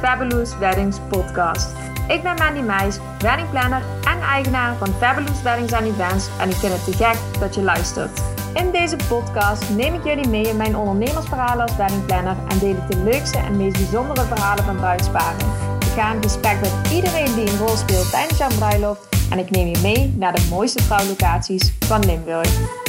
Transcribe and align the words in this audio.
Fabulous 0.00 0.58
Weddings 0.58 0.98
podcast. 1.08 1.68
Ik 2.08 2.22
ben 2.22 2.34
Mandy 2.38 2.60
Meijs, 2.60 2.98
weddingplanner 3.18 3.82
en 4.04 4.20
eigenaar 4.20 4.76
van 4.76 4.94
Fabulous 4.98 5.42
Weddings 5.42 5.72
and 5.72 5.86
Events 5.86 6.28
en 6.40 6.48
ik 6.48 6.54
vind 6.54 6.72
het 6.72 6.84
te 6.84 6.92
gek 7.04 7.40
dat 7.40 7.54
je 7.54 7.62
luistert. 7.62 8.20
In 8.54 8.70
deze 8.70 8.96
podcast 9.08 9.70
neem 9.70 9.94
ik 9.94 10.04
jullie 10.04 10.28
mee 10.28 10.48
in 10.48 10.56
mijn 10.56 10.76
ondernemersverhalen 10.76 11.66
als 11.66 11.76
weddingplanner 11.76 12.36
en 12.48 12.58
deel 12.58 12.76
ik 12.76 12.90
de 12.90 12.96
leukste 12.96 13.38
en 13.38 13.56
meest 13.56 13.76
bijzondere 13.76 14.26
verhalen 14.26 14.64
van 14.64 14.76
bruidsparen. 14.76 15.46
Ik 15.78 15.92
ga 15.96 16.12
in 16.14 16.22
gesprek 16.22 16.60
met 16.60 16.92
iedereen 16.92 17.34
die 17.34 17.50
een 17.50 17.58
rol 17.58 17.76
speelt 17.76 18.10
tijdens 18.10 18.38
jouw 18.38 18.50
bruiloft 18.58 19.08
en 19.30 19.38
ik 19.38 19.50
neem 19.50 19.66
je 19.66 19.78
mee 19.82 20.14
naar 20.16 20.34
de 20.34 20.46
mooiste 20.50 20.86
trouwlocaties 20.86 21.72
van 21.78 22.04
Limburg. 22.04 22.88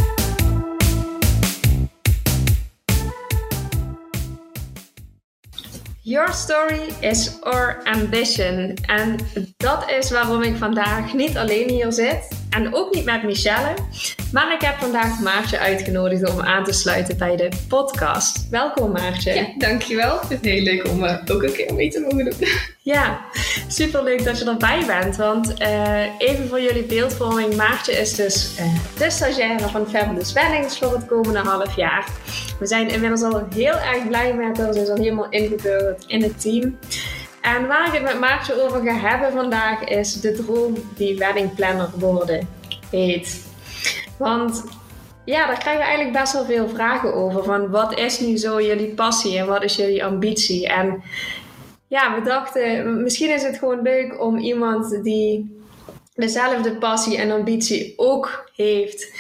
Your 6.04 6.34
story 6.34 6.90
is 7.00 7.42
our 7.42 7.82
ambition. 7.84 8.76
En 8.86 9.16
dat 9.58 9.90
is 9.90 10.12
waarom 10.12 10.42
ik 10.42 10.56
vandaag 10.56 11.14
niet 11.14 11.38
alleen 11.38 11.70
hier 11.70 11.92
zit. 11.92 12.28
En 12.50 12.76
ook 12.76 12.96
niet 12.96 13.06
met 13.06 13.24
Michelle. 13.24 13.74
Maar 14.32 14.54
ik 14.54 14.62
heb 14.62 14.80
vandaag 14.80 15.20
Maartje 15.20 15.60
uitgenodigd 15.60 16.30
om 16.30 16.40
aan 16.42 16.64
te 16.64 16.74
sluiten 16.74 17.18
bij 17.18 17.36
de 17.36 17.50
podcast. 17.68 18.50
Welkom 18.50 18.92
Maartje. 18.92 19.34
Ja, 19.34 19.46
dankjewel. 19.58 20.20
Het 20.20 20.32
is 20.32 20.52
heel 20.52 20.64
leuk 20.64 20.88
om 20.88 21.04
uh, 21.04 21.18
ook 21.32 21.44
een 21.44 21.54
keer 21.54 21.74
mee 21.74 21.90
te 21.90 22.00
mogen 22.00 22.26
doen. 22.26 22.48
Ja, 22.84 23.20
super 23.68 24.04
leuk 24.04 24.24
dat 24.24 24.40
je 24.40 24.46
erbij 24.46 24.84
bent. 24.86 25.16
Want 25.16 25.62
uh, 25.62 26.04
even 26.18 26.48
voor 26.48 26.62
jullie 26.62 26.84
beeldvorming. 26.84 27.56
Maartje 27.56 27.92
is 27.92 28.16
dus 28.16 28.60
uh, 28.60 28.66
de 28.98 29.10
stagiaire 29.10 29.68
van 29.68 29.90
Fabulous 29.90 30.34
Weddings 30.34 30.78
voor 30.78 30.94
het 30.94 31.06
komende 31.06 31.40
half 31.40 31.76
jaar. 31.76 32.08
We 32.62 32.68
zijn 32.68 32.90
inmiddels 32.90 33.22
al 33.22 33.48
heel 33.54 33.74
erg 33.74 34.08
blij 34.08 34.34
met 34.34 34.58
haar. 34.58 34.74
Ze 34.74 34.82
is 34.82 34.90
al 34.90 34.96
helemaal 34.96 35.30
ingeburgerd 35.30 36.04
in 36.08 36.24
het 36.24 36.42
team. 36.42 36.78
En 37.42 37.68
waar 37.68 37.88
ik 37.88 37.94
het 37.94 38.04
met 38.04 38.20
Maartje 38.20 38.64
over 38.64 38.82
ga 38.84 38.94
hebben 38.94 39.32
vandaag 39.32 39.84
is 39.84 40.14
de 40.14 40.32
droom 40.32 40.76
die 40.96 41.18
wedding 41.18 41.56
planner 41.56 41.90
worden 41.96 42.48
heet. 42.90 43.46
Want 44.18 44.64
ja, 45.26 45.48
daar 45.48 45.60
krijgen 45.60 45.82
we 45.82 45.88
eigenlijk 45.88 46.18
best 46.20 46.34
wel 46.34 46.46
veel 46.46 46.70
vragen 46.70 47.14
over. 47.14 47.44
Van 47.44 47.70
wat 47.70 48.00
is 48.00 48.20
nu 48.20 48.38
zo 48.38 48.62
jullie 48.62 48.94
passie 48.94 49.38
en 49.38 49.48
wat 49.48 49.64
is 49.64 49.76
jullie 49.76 50.06
ambitie? 50.06 50.68
En 50.68 51.04
ja, 51.88 52.16
we 52.16 52.22
dachten, 52.22 53.02
misschien 53.04 53.34
is 53.34 53.44
het 53.44 53.58
gewoon 53.58 53.82
leuk 53.82 54.22
om 54.22 54.38
iemand 54.38 55.04
die 55.04 55.60
dezelfde 56.16 56.76
passie 56.76 57.18
en 57.18 57.32
ambitie 57.32 57.94
ook 57.98 58.52
heeft 58.56 59.14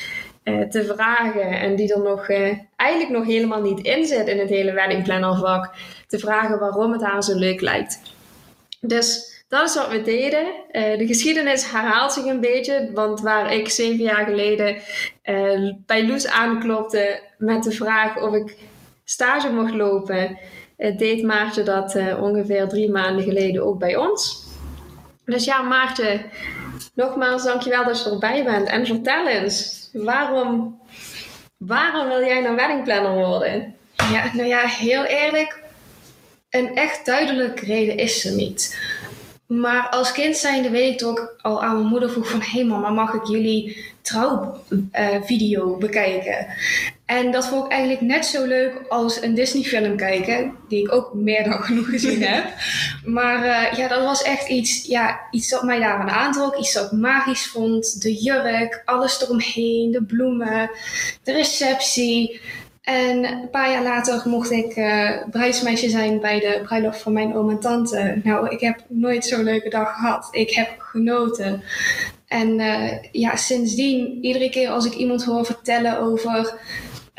uh, 0.43 0.69
te 0.69 0.85
vragen. 0.85 1.59
En 1.59 1.75
die 1.75 1.93
er 1.93 2.01
nog 2.01 2.29
uh, 2.29 2.57
eigenlijk 2.75 3.11
nog 3.11 3.25
helemaal 3.25 3.61
niet 3.61 3.79
in 3.79 4.05
zit 4.05 4.27
in 4.27 4.39
het 4.39 4.49
hele 4.49 4.73
weddingplannervak. 4.73 5.73
Te 6.07 6.19
vragen 6.19 6.59
waarom 6.59 6.91
het 6.91 7.03
haar 7.03 7.23
zo 7.23 7.35
leuk 7.35 7.61
lijkt. 7.61 8.01
Dus 8.79 9.29
dat 9.47 9.69
is 9.69 9.75
wat 9.75 9.89
we 9.89 10.01
deden. 10.01 10.45
Uh, 10.71 10.97
de 10.97 11.07
geschiedenis 11.07 11.71
herhaalt 11.71 12.13
zich 12.13 12.25
een 12.25 12.39
beetje, 12.39 12.89
want 12.93 13.21
waar 13.21 13.53
ik 13.53 13.69
zeven 13.69 14.03
jaar 14.03 14.25
geleden 14.25 14.75
bij 15.85 16.07
Loes 16.07 16.27
aanklopte 16.27 17.19
met 17.37 17.63
de 17.63 17.71
vraag 17.71 18.21
of 18.21 18.33
ik 18.33 18.57
stage 19.03 19.49
mocht 19.49 19.73
lopen, 19.73 20.37
deed 20.97 21.23
Maartje 21.23 21.63
dat 21.63 21.95
ongeveer 22.19 22.67
drie 22.67 22.91
maanden 22.91 23.23
geleden 23.23 23.65
ook 23.65 23.79
bij 23.79 23.95
ons. 23.95 24.49
Dus 25.25 25.45
ja, 25.45 25.61
Maartje, 25.61 26.21
nogmaals 26.93 27.43
dankjewel 27.43 27.83
dat 27.83 28.03
je 28.03 28.09
erbij 28.09 28.43
bent. 28.43 28.67
En 28.67 28.85
vertel 28.85 29.27
eens, 29.27 29.80
waarom, 29.93 30.81
waarom 31.57 32.07
wil 32.07 32.23
jij 32.23 32.41
nou 32.41 32.55
weddingplanner 32.55 33.13
worden? 33.15 33.75
Ja, 34.11 34.31
nou 34.33 34.47
ja, 34.47 34.65
heel 34.65 35.03
eerlijk, 35.03 35.63
een 36.49 36.75
echt 36.75 37.05
duidelijke 37.05 37.65
reden 37.65 37.97
is 37.97 38.25
er 38.25 38.35
niet. 38.35 38.79
Maar 39.47 39.89
als 39.89 40.11
kind 40.11 40.37
zijnde 40.37 40.69
weet 40.69 40.91
ik 40.91 40.97
toch 40.97 41.33
al 41.41 41.63
aan 41.63 41.75
mijn 41.75 41.87
moeder 41.87 42.09
vroeg 42.09 42.29
van... 42.29 42.39
hé 42.41 42.47
hey 42.51 42.63
mama, 42.63 42.89
mag 42.89 43.13
ik 43.13 43.27
jullie 43.27 43.85
trouwvideo 44.01 45.77
bekijken? 45.77 46.47
En 47.11 47.31
dat 47.31 47.47
vond 47.47 47.65
ik 47.65 47.71
eigenlijk 47.71 48.01
net 48.01 48.25
zo 48.25 48.45
leuk 48.45 48.81
als 48.89 49.21
een 49.21 49.33
Disney 49.33 49.63
film 49.63 49.95
kijken. 49.95 50.55
Die 50.67 50.83
ik 50.83 50.91
ook 50.91 51.13
meer 51.13 51.43
dan 51.43 51.63
genoeg 51.67 51.89
gezien 51.89 52.23
heb. 52.23 52.45
Maar 53.05 53.45
uh, 53.45 53.77
ja, 53.77 53.87
dat 53.87 54.03
was 54.03 54.21
echt 54.21 54.49
iets, 54.49 54.85
ja, 54.85 55.19
iets 55.31 55.49
dat 55.49 55.63
mij 55.63 55.79
daaraan 55.79 56.09
aantrok. 56.09 56.57
Iets 56.57 56.73
dat 56.73 56.91
ik 56.91 56.99
magisch 56.99 57.47
vond. 57.47 58.01
De 58.01 58.13
jurk, 58.13 58.81
alles 58.85 59.21
eromheen, 59.21 59.91
de 59.91 60.03
bloemen, 60.03 60.71
de 61.23 61.31
receptie... 61.31 62.41
En 62.81 63.23
een 63.23 63.49
paar 63.49 63.71
jaar 63.71 63.83
later 63.83 64.21
mocht 64.25 64.51
ik 64.51 64.75
uh, 64.75 65.11
bruidsmeisje 65.31 65.89
zijn 65.89 66.19
bij 66.19 66.39
de 66.39 66.59
bruiloft 66.63 67.01
van 67.01 67.13
mijn 67.13 67.35
oom 67.35 67.49
en 67.49 67.59
tante. 67.59 68.21
Nou, 68.23 68.49
ik 68.49 68.59
heb 68.59 68.83
nooit 68.87 69.25
zo'n 69.25 69.43
leuke 69.43 69.69
dag 69.69 69.93
gehad. 69.93 70.27
Ik 70.31 70.51
heb 70.51 70.69
genoten. 70.77 71.63
En 72.27 72.59
uh, 72.59 72.91
ja, 73.11 73.35
sindsdien, 73.35 74.17
iedere 74.21 74.49
keer 74.49 74.69
als 74.69 74.85
ik 74.85 74.93
iemand 74.93 75.23
hoor 75.23 75.45
vertellen 75.45 75.99
over 75.99 76.53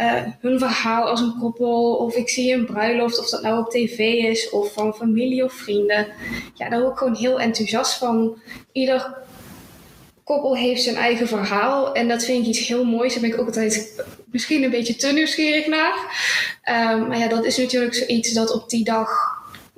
uh, 0.02 0.22
hun 0.40 0.58
verhaal 0.58 1.08
als 1.08 1.20
een 1.20 1.36
koppel, 1.40 1.94
of 1.94 2.14
ik 2.14 2.28
zie 2.28 2.54
een 2.54 2.66
bruiloft, 2.66 3.18
of 3.18 3.28
dat 3.28 3.42
nou 3.42 3.58
op 3.58 3.70
tv 3.70 3.98
is, 3.98 4.50
of 4.50 4.72
van 4.72 4.94
familie 4.94 5.44
of 5.44 5.52
vrienden, 5.52 6.06
ja, 6.54 6.68
daar 6.68 6.80
word 6.80 6.92
ik 6.92 6.98
gewoon 6.98 7.16
heel 7.16 7.40
enthousiast 7.40 7.94
van. 7.94 8.36
Ieder 8.72 9.20
koppel 10.24 10.56
heeft 10.56 10.82
zijn 10.82 10.96
eigen 10.96 11.28
verhaal. 11.28 11.94
En 11.94 12.08
dat 12.08 12.24
vind 12.24 12.42
ik 12.42 12.48
iets 12.48 12.66
heel 12.66 12.84
moois. 12.84 13.12
Daar 13.12 13.22
ben 13.22 13.32
ik 13.32 13.40
ook 13.40 13.46
altijd 13.46 14.04
misschien 14.24 14.62
een 14.62 14.70
beetje 14.70 14.96
te 14.96 15.12
nieuwsgierig 15.12 15.66
naar. 15.66 15.94
Um, 16.94 17.08
maar 17.08 17.18
ja, 17.18 17.28
dat 17.28 17.44
is 17.44 17.56
natuurlijk 17.56 17.94
zoiets 17.94 18.32
dat 18.32 18.52
op 18.52 18.70
die 18.70 18.84
dag 18.84 19.08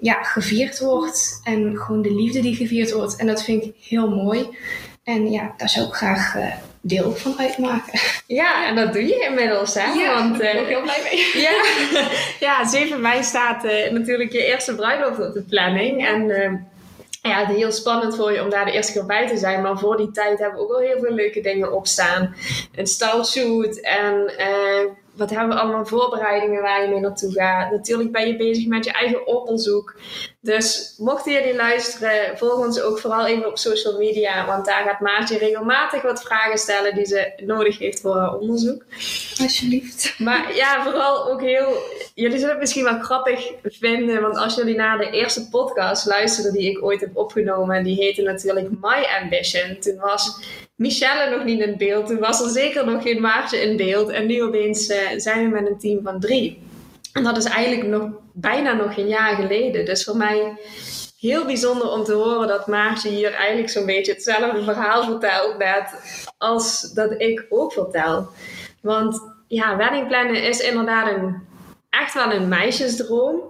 ja, 0.00 0.22
gevierd 0.22 0.78
wordt. 0.78 1.40
En 1.42 1.76
gewoon 1.76 2.02
de 2.02 2.14
liefde 2.14 2.40
die 2.40 2.56
gevierd 2.56 2.92
wordt. 2.92 3.16
En 3.16 3.26
dat 3.26 3.44
vind 3.44 3.64
ik 3.64 3.74
heel 3.80 4.10
mooi. 4.10 4.48
En 5.04 5.30
ja, 5.30 5.54
daar 5.56 5.68
zou 5.68 5.86
ik 5.86 5.94
graag 5.94 6.36
uh, 6.36 6.54
deel 6.86 7.12
van 7.12 7.38
uitmaken. 7.38 8.00
Ja, 8.26 8.66
en 8.68 8.76
dat 8.76 8.92
doe 8.92 9.06
je 9.06 9.26
inmiddels, 9.28 9.74
hè? 9.74 9.92
Ja, 9.92 10.14
Want, 10.14 10.38
daar 10.38 10.38
ben 10.38 10.48
ik 10.50 10.54
uh, 10.56 10.60
ook 10.60 10.68
heel 10.68 10.82
blij 10.82 11.00
mee. 11.02 11.42
Ja, 11.46 11.62
ja 12.40 12.68
7 12.68 13.00
mei 13.00 13.22
staat 13.22 13.64
uh, 13.64 13.90
natuurlijk 13.90 14.32
je 14.32 14.44
eerste 14.44 14.74
bruiloft 14.74 15.28
op 15.28 15.34
de 15.34 15.42
planning. 15.42 16.06
En 16.06 16.30
ehm, 16.30 16.56
ja, 17.22 17.40
het 17.40 17.50
is 17.50 17.56
heel 17.56 17.72
spannend 17.72 18.16
voor 18.16 18.32
je 18.32 18.42
om 18.42 18.50
daar 18.50 18.64
de 18.64 18.72
eerste 18.72 18.92
keer 18.92 19.06
bij 19.06 19.28
te 19.28 19.36
zijn. 19.36 19.62
Maar 19.62 19.78
voor 19.78 19.96
die 19.96 20.10
tijd 20.10 20.38
hebben 20.38 20.58
we 20.58 20.64
ook 20.64 20.72
al 20.72 20.80
heel 20.80 21.00
veel 21.00 21.14
leuke 21.14 21.40
dingen 21.40 21.72
op 21.72 21.86
staan. 21.86 22.34
Een 22.74 22.86
stalshoot 22.86 23.76
en 23.76 24.32
uh, 24.38 24.90
wat 25.14 25.30
hebben 25.30 25.48
we 25.48 25.62
allemaal 25.62 25.86
voorbereidingen 25.86 26.62
waar 26.62 26.82
je 26.82 26.88
mee 26.88 27.00
naartoe 27.00 27.32
gaat. 27.32 27.70
Natuurlijk 27.70 28.12
ben 28.12 28.26
je 28.26 28.36
bezig 28.36 28.66
met 28.66 28.84
je 28.84 28.92
eigen 28.92 29.26
onderzoek. 29.26 29.94
Dus 30.44 30.94
mochten 30.98 31.32
jullie 31.32 31.54
luisteren, 31.56 32.38
volg 32.38 32.66
ons 32.66 32.80
ook 32.80 32.98
vooral 32.98 33.26
even 33.26 33.46
op 33.46 33.58
social 33.58 33.98
media. 33.98 34.46
Want 34.46 34.64
daar 34.64 34.84
gaat 34.84 35.00
Maartje 35.00 35.38
regelmatig 35.38 36.02
wat 36.02 36.22
vragen 36.22 36.58
stellen 36.58 36.94
die 36.94 37.04
ze 37.04 37.32
nodig 37.36 37.78
heeft 37.78 38.00
voor 38.00 38.16
haar 38.16 38.34
onderzoek. 38.34 38.84
Alsjeblieft. 39.40 40.14
Maar 40.18 40.54
ja, 40.54 40.82
vooral 40.82 41.30
ook 41.30 41.40
heel... 41.40 41.76
Jullie 42.14 42.38
zullen 42.38 42.52
het 42.52 42.60
misschien 42.60 42.84
wel 42.84 42.98
grappig 42.98 43.52
vinden. 43.62 44.20
Want 44.20 44.36
als 44.36 44.54
jullie 44.54 44.76
naar 44.76 44.98
de 44.98 45.10
eerste 45.10 45.48
podcast 45.48 46.06
luisteren 46.06 46.52
die 46.52 46.70
ik 46.70 46.84
ooit 46.84 47.00
heb 47.00 47.16
opgenomen. 47.16 47.84
Die 47.84 47.96
heette 47.96 48.22
natuurlijk 48.22 48.68
My 48.80 49.06
Ambition. 49.22 49.78
Toen 49.80 49.96
was 49.96 50.40
Michelle 50.74 51.36
nog 51.36 51.44
niet 51.44 51.60
in 51.60 51.76
beeld. 51.76 52.06
Toen 52.06 52.18
was 52.18 52.40
er 52.40 52.50
zeker 52.50 52.86
nog 52.86 53.02
geen 53.02 53.20
Maartje 53.20 53.60
in 53.60 53.76
beeld. 53.76 54.08
En 54.08 54.26
nu 54.26 54.42
opeens 54.42 54.88
uh, 54.88 54.96
zijn 55.16 55.44
we 55.44 55.60
met 55.60 55.70
een 55.70 55.78
team 55.78 56.02
van 56.02 56.20
drie. 56.20 56.72
En 57.14 57.22
dat 57.22 57.36
is 57.36 57.44
eigenlijk 57.44 57.88
nog 57.88 58.10
bijna 58.32 58.72
nog 58.72 58.96
een 58.96 59.08
jaar 59.08 59.34
geleden. 59.34 59.84
Dus 59.84 60.04
voor 60.04 60.16
mij 60.16 60.58
heel 61.18 61.44
bijzonder 61.44 61.90
om 61.90 62.04
te 62.04 62.12
horen 62.12 62.48
dat 62.48 62.66
Maartje 62.66 63.08
hier 63.08 63.32
eigenlijk 63.32 63.70
zo'n 63.70 63.86
beetje 63.86 64.12
hetzelfde 64.12 64.62
verhaal 64.62 65.04
vertelt 65.04 65.58
net 65.58 65.94
als 66.38 66.92
dat 66.92 67.20
ik 67.20 67.46
ook 67.48 67.72
vertel. 67.72 68.28
Want 68.80 69.20
ja, 69.48 69.76
weddingplannen 69.76 70.42
is 70.42 70.60
inderdaad 70.60 71.10
een, 71.10 71.42
echt 71.90 72.14
wel 72.14 72.32
een 72.32 72.48
meisjesdroom. 72.48 73.40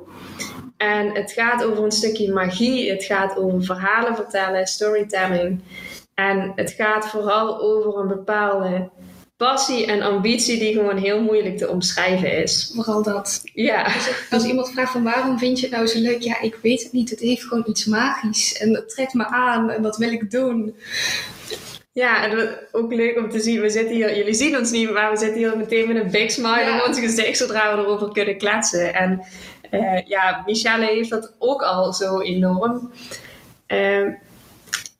En 0.76 1.14
het 1.14 1.32
gaat 1.32 1.64
over 1.64 1.84
een 1.84 1.92
stukje 1.92 2.32
magie, 2.32 2.90
het 2.90 3.04
gaat 3.04 3.36
over 3.36 3.64
verhalen 3.64 4.16
vertellen, 4.16 4.66
storytelling. 4.66 5.62
En 6.14 6.52
het 6.54 6.70
gaat 6.70 7.08
vooral 7.08 7.60
over 7.60 8.00
een 8.00 8.08
bepaalde 8.08 8.90
passie 9.36 9.86
en 9.86 10.02
ambitie 10.02 10.58
die 10.58 10.72
gewoon 10.72 10.96
heel 10.96 11.22
moeilijk 11.22 11.58
te 11.58 11.68
omschrijven 11.68 12.42
is. 12.42 12.72
Vooral 12.74 13.02
dat. 13.02 13.40
Ja. 13.54 13.82
Als, 13.82 14.10
als, 14.30 14.44
iemand 14.44 14.70
vraagt 14.70 14.92
van 14.92 15.02
waarom 15.02 15.38
vind 15.38 15.60
je 15.60 15.66
het 15.66 15.74
nou 15.74 15.86
zo 15.86 16.00
leuk? 16.00 16.22
Ja, 16.22 16.40
ik 16.40 16.58
weet 16.62 16.82
het 16.82 16.92
niet. 16.92 17.10
Het 17.10 17.20
heeft 17.20 17.42
gewoon 17.42 17.64
iets 17.66 17.84
magisch. 17.84 18.58
En 18.58 18.72
dat 18.72 18.88
trekt 18.88 19.14
me 19.14 19.26
aan 19.26 19.70
en 19.70 19.82
dat 19.82 19.96
wil 19.96 20.12
ik 20.12 20.30
doen. 20.30 20.76
Ja, 21.92 22.24
en 22.24 22.58
ook 22.72 22.92
leuk 22.94 23.18
om 23.18 23.30
te 23.30 23.40
zien. 23.40 23.60
We 23.60 23.70
zitten 23.70 23.94
hier, 23.94 24.16
jullie 24.16 24.34
zien 24.34 24.58
ons 24.58 24.70
niet, 24.70 24.90
maar 24.90 25.10
we 25.10 25.16
zitten 25.16 25.38
hier 25.38 25.56
meteen 25.56 25.88
met 25.88 25.96
een 25.96 26.10
big 26.10 26.30
smile 26.30 26.60
ja. 26.60 26.78
op 26.78 26.86
ons 26.86 27.00
gezicht 27.00 27.38
zodra 27.38 27.76
we 27.76 27.82
erover 27.82 28.12
kunnen 28.12 28.38
kletsen. 28.38 28.94
En 28.94 29.24
uh, 29.70 30.06
ja, 30.06 30.42
Michelle 30.46 30.86
heeft 30.86 31.10
dat 31.10 31.34
ook 31.38 31.62
al 31.62 31.92
zo 31.92 32.20
enorm. 32.20 32.92
Uh, 33.68 34.08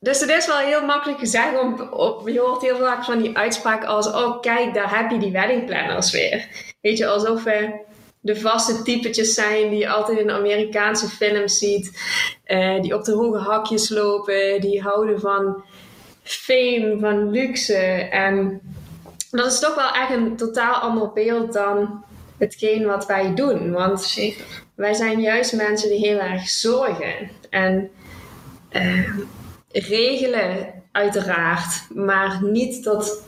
dus 0.05 0.19
het 0.19 0.29
is 0.29 0.47
wel 0.47 0.57
heel 0.57 0.85
makkelijk 0.85 1.19
gezegd. 1.19 1.59
Om, 1.59 1.81
op, 1.81 2.27
je 2.27 2.39
hoort 2.39 2.61
heel 2.61 2.77
vaak 2.77 3.03
van 3.03 3.21
die 3.21 3.37
uitspraak 3.37 3.83
als: 3.83 4.07
Oh, 4.07 4.41
kijk, 4.41 4.73
daar 4.73 4.97
heb 4.97 5.11
je 5.11 5.17
die 5.17 5.31
weddingplanners 5.31 6.11
weer. 6.11 6.47
Weet 6.81 6.97
je, 6.97 7.07
alsof 7.07 7.43
we 7.43 7.79
de 8.19 8.35
vaste 8.35 8.81
typetjes 8.81 9.33
zijn 9.33 9.69
die 9.69 9.79
je 9.79 9.89
altijd 9.89 10.19
in 10.19 10.31
Amerikaanse 10.31 11.07
films 11.07 11.57
ziet. 11.57 11.91
Eh, 12.43 12.81
die 12.81 12.95
op 12.95 13.03
de 13.03 13.11
hoge 13.11 13.37
hakjes 13.37 13.89
lopen, 13.89 14.61
die 14.61 14.81
houden 14.81 15.19
van 15.19 15.63
fame, 16.23 16.97
van 16.99 17.29
luxe. 17.29 17.77
En 18.09 18.61
dat 19.31 19.51
is 19.51 19.59
toch 19.59 19.75
wel 19.75 19.91
echt 19.91 20.11
een 20.11 20.35
totaal 20.35 20.73
ander 20.73 21.11
beeld 21.13 21.53
dan 21.53 22.03
hetgeen 22.37 22.85
wat 22.85 23.05
wij 23.05 23.33
doen. 23.35 23.71
Want 23.71 24.01
Zeker. 24.01 24.45
wij 24.75 24.93
zijn 24.93 25.21
juist 25.21 25.53
mensen 25.53 25.89
die 25.89 26.07
heel 26.07 26.19
erg 26.19 26.49
zorgen. 26.49 27.29
En 27.49 27.89
eh, 28.69 29.09
regelen 29.79 30.73
uiteraard, 30.91 31.87
maar 31.93 32.39
niet 32.43 32.83
tot... 32.83 33.23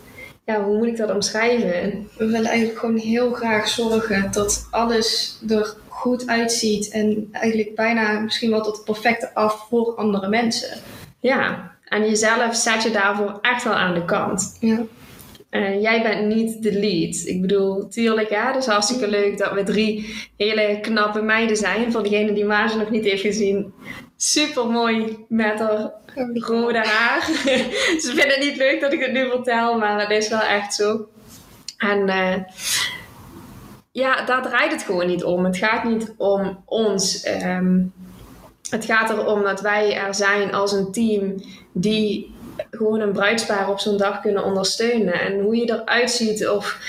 Ja, 0.45 0.63
hoe 0.63 0.77
moet 0.77 0.87
ik 0.87 0.97
dat 0.97 1.11
omschrijven? 1.11 2.09
We 2.17 2.25
willen 2.25 2.45
eigenlijk 2.45 2.79
gewoon 2.79 2.97
heel 2.97 3.31
graag 3.31 3.67
zorgen 3.67 4.31
dat 4.31 4.67
alles 4.71 5.39
er 5.49 5.75
goed 5.87 6.27
uitziet. 6.27 6.89
En 6.89 7.27
eigenlijk 7.31 7.75
bijna 7.75 8.19
misschien 8.19 8.49
wel 8.49 8.61
tot 8.61 8.75
het 8.75 8.85
perfecte 8.85 9.33
af 9.33 9.65
voor 9.69 9.95
andere 9.95 10.27
mensen. 10.27 10.77
Ja, 11.19 11.71
en 11.83 12.01
jezelf 12.01 12.55
zet 12.55 12.83
je 12.83 12.91
daarvoor 12.91 13.37
echt 13.41 13.63
wel 13.63 13.73
aan 13.73 13.93
de 13.93 14.05
kant. 14.05 14.57
Ja. 14.59 14.83
Uh, 15.51 15.81
jij 15.81 16.01
bent 16.01 16.35
niet 16.35 16.63
de 16.63 16.79
lead. 16.79 17.15
Ik 17.25 17.41
bedoel, 17.41 17.87
tuurlijk, 17.87 18.29
ja, 18.29 18.47
het 18.47 18.55
is 18.55 18.65
hartstikke 18.65 19.09
leuk 19.09 19.37
dat 19.37 19.51
we 19.51 19.63
drie 19.63 20.15
hele 20.37 20.79
knappe 20.81 21.21
meiden 21.21 21.57
zijn. 21.57 21.91
Voor 21.91 22.03
degene 22.03 22.33
die 22.33 22.45
Maarten 22.45 22.79
nog 22.79 22.89
niet 22.89 23.03
heeft 23.03 23.21
gezien, 23.21 23.73
super 24.17 24.67
mooi 24.67 25.25
met 25.29 25.59
haar 25.59 25.91
rode 26.33 26.77
haar. 26.77 27.21
Ze 28.01 28.11
vinden 28.15 28.29
het 28.29 28.39
niet 28.39 28.57
leuk 28.57 28.81
dat 28.81 28.93
ik 28.93 28.99
het 28.99 29.11
nu 29.11 29.29
vertel, 29.29 29.77
maar 29.77 29.99
het 29.99 30.09
is 30.09 30.29
wel 30.29 30.41
echt 30.41 30.73
zo. 30.73 31.07
En 31.77 32.07
uh, 32.07 32.35
ja, 33.91 34.25
daar 34.25 34.41
draait 34.41 34.71
het 34.71 34.83
gewoon 34.83 35.07
niet 35.07 35.23
om. 35.23 35.45
Het 35.45 35.57
gaat 35.57 35.83
niet 35.83 36.13
om 36.17 36.63
ons. 36.65 37.27
Um, 37.43 37.93
het 38.69 38.85
gaat 38.85 39.09
erom 39.09 39.43
dat 39.43 39.61
wij 39.61 39.97
er 39.97 40.15
zijn 40.15 40.53
als 40.53 40.71
een 40.71 40.91
team 40.91 41.35
die 41.71 42.35
gewoon 42.71 42.99
een 42.99 43.11
bruidspaar 43.11 43.69
op 43.69 43.79
zo'n 43.79 43.97
dag 43.97 44.21
kunnen 44.21 44.43
ondersteunen. 44.43 45.13
En 45.13 45.39
hoe 45.39 45.55
je 45.55 45.71
eruit 45.71 46.11
ziet 46.11 46.47
of 46.47 46.79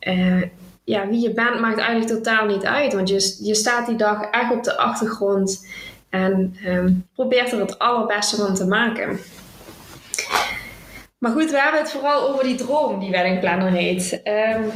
uh, 0.00 0.42
ja, 0.84 1.08
wie 1.08 1.20
je 1.20 1.32
bent, 1.32 1.60
maakt 1.60 1.78
eigenlijk 1.78 2.10
totaal 2.10 2.46
niet 2.46 2.64
uit. 2.64 2.92
Want 2.92 3.08
je, 3.08 3.36
je 3.42 3.54
staat 3.54 3.86
die 3.86 3.96
dag 3.96 4.22
echt 4.30 4.52
op 4.52 4.64
de 4.64 4.76
achtergrond 4.76 5.66
en 6.16 6.56
um, 6.66 7.08
probeert 7.14 7.52
er 7.52 7.60
het 7.60 7.78
allerbeste 7.78 8.36
van 8.36 8.54
te 8.54 8.66
maken. 8.66 9.18
Maar 11.18 11.32
goed, 11.32 11.50
we 11.50 11.60
hebben 11.60 11.80
het 11.80 11.90
vooral 11.90 12.28
over 12.28 12.44
die 12.44 12.54
droom 12.54 13.00
die 13.00 13.10
Wedding 13.10 13.40
Planner 13.40 13.70
heet. 13.70 14.20
Um, 14.24 14.70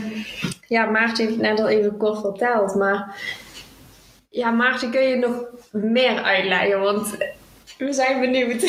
ja, 0.67 0.85
Maartje 0.85 1.23
heeft 1.23 1.35
het 1.35 1.45
net 1.45 1.61
al 1.61 1.69
even 1.69 1.97
kort 1.97 2.21
verteld, 2.21 2.75
maar 2.75 3.17
ja, 4.31 4.51
Maartje, 4.51 4.91
kun 4.91 5.03
je 5.03 5.17
nog 5.17 5.45
meer 5.73 6.23
uitleggen? 6.23 6.81
Want 6.81 7.17
we 7.79 7.93
zijn 7.93 8.21
benieuwd. 8.21 8.63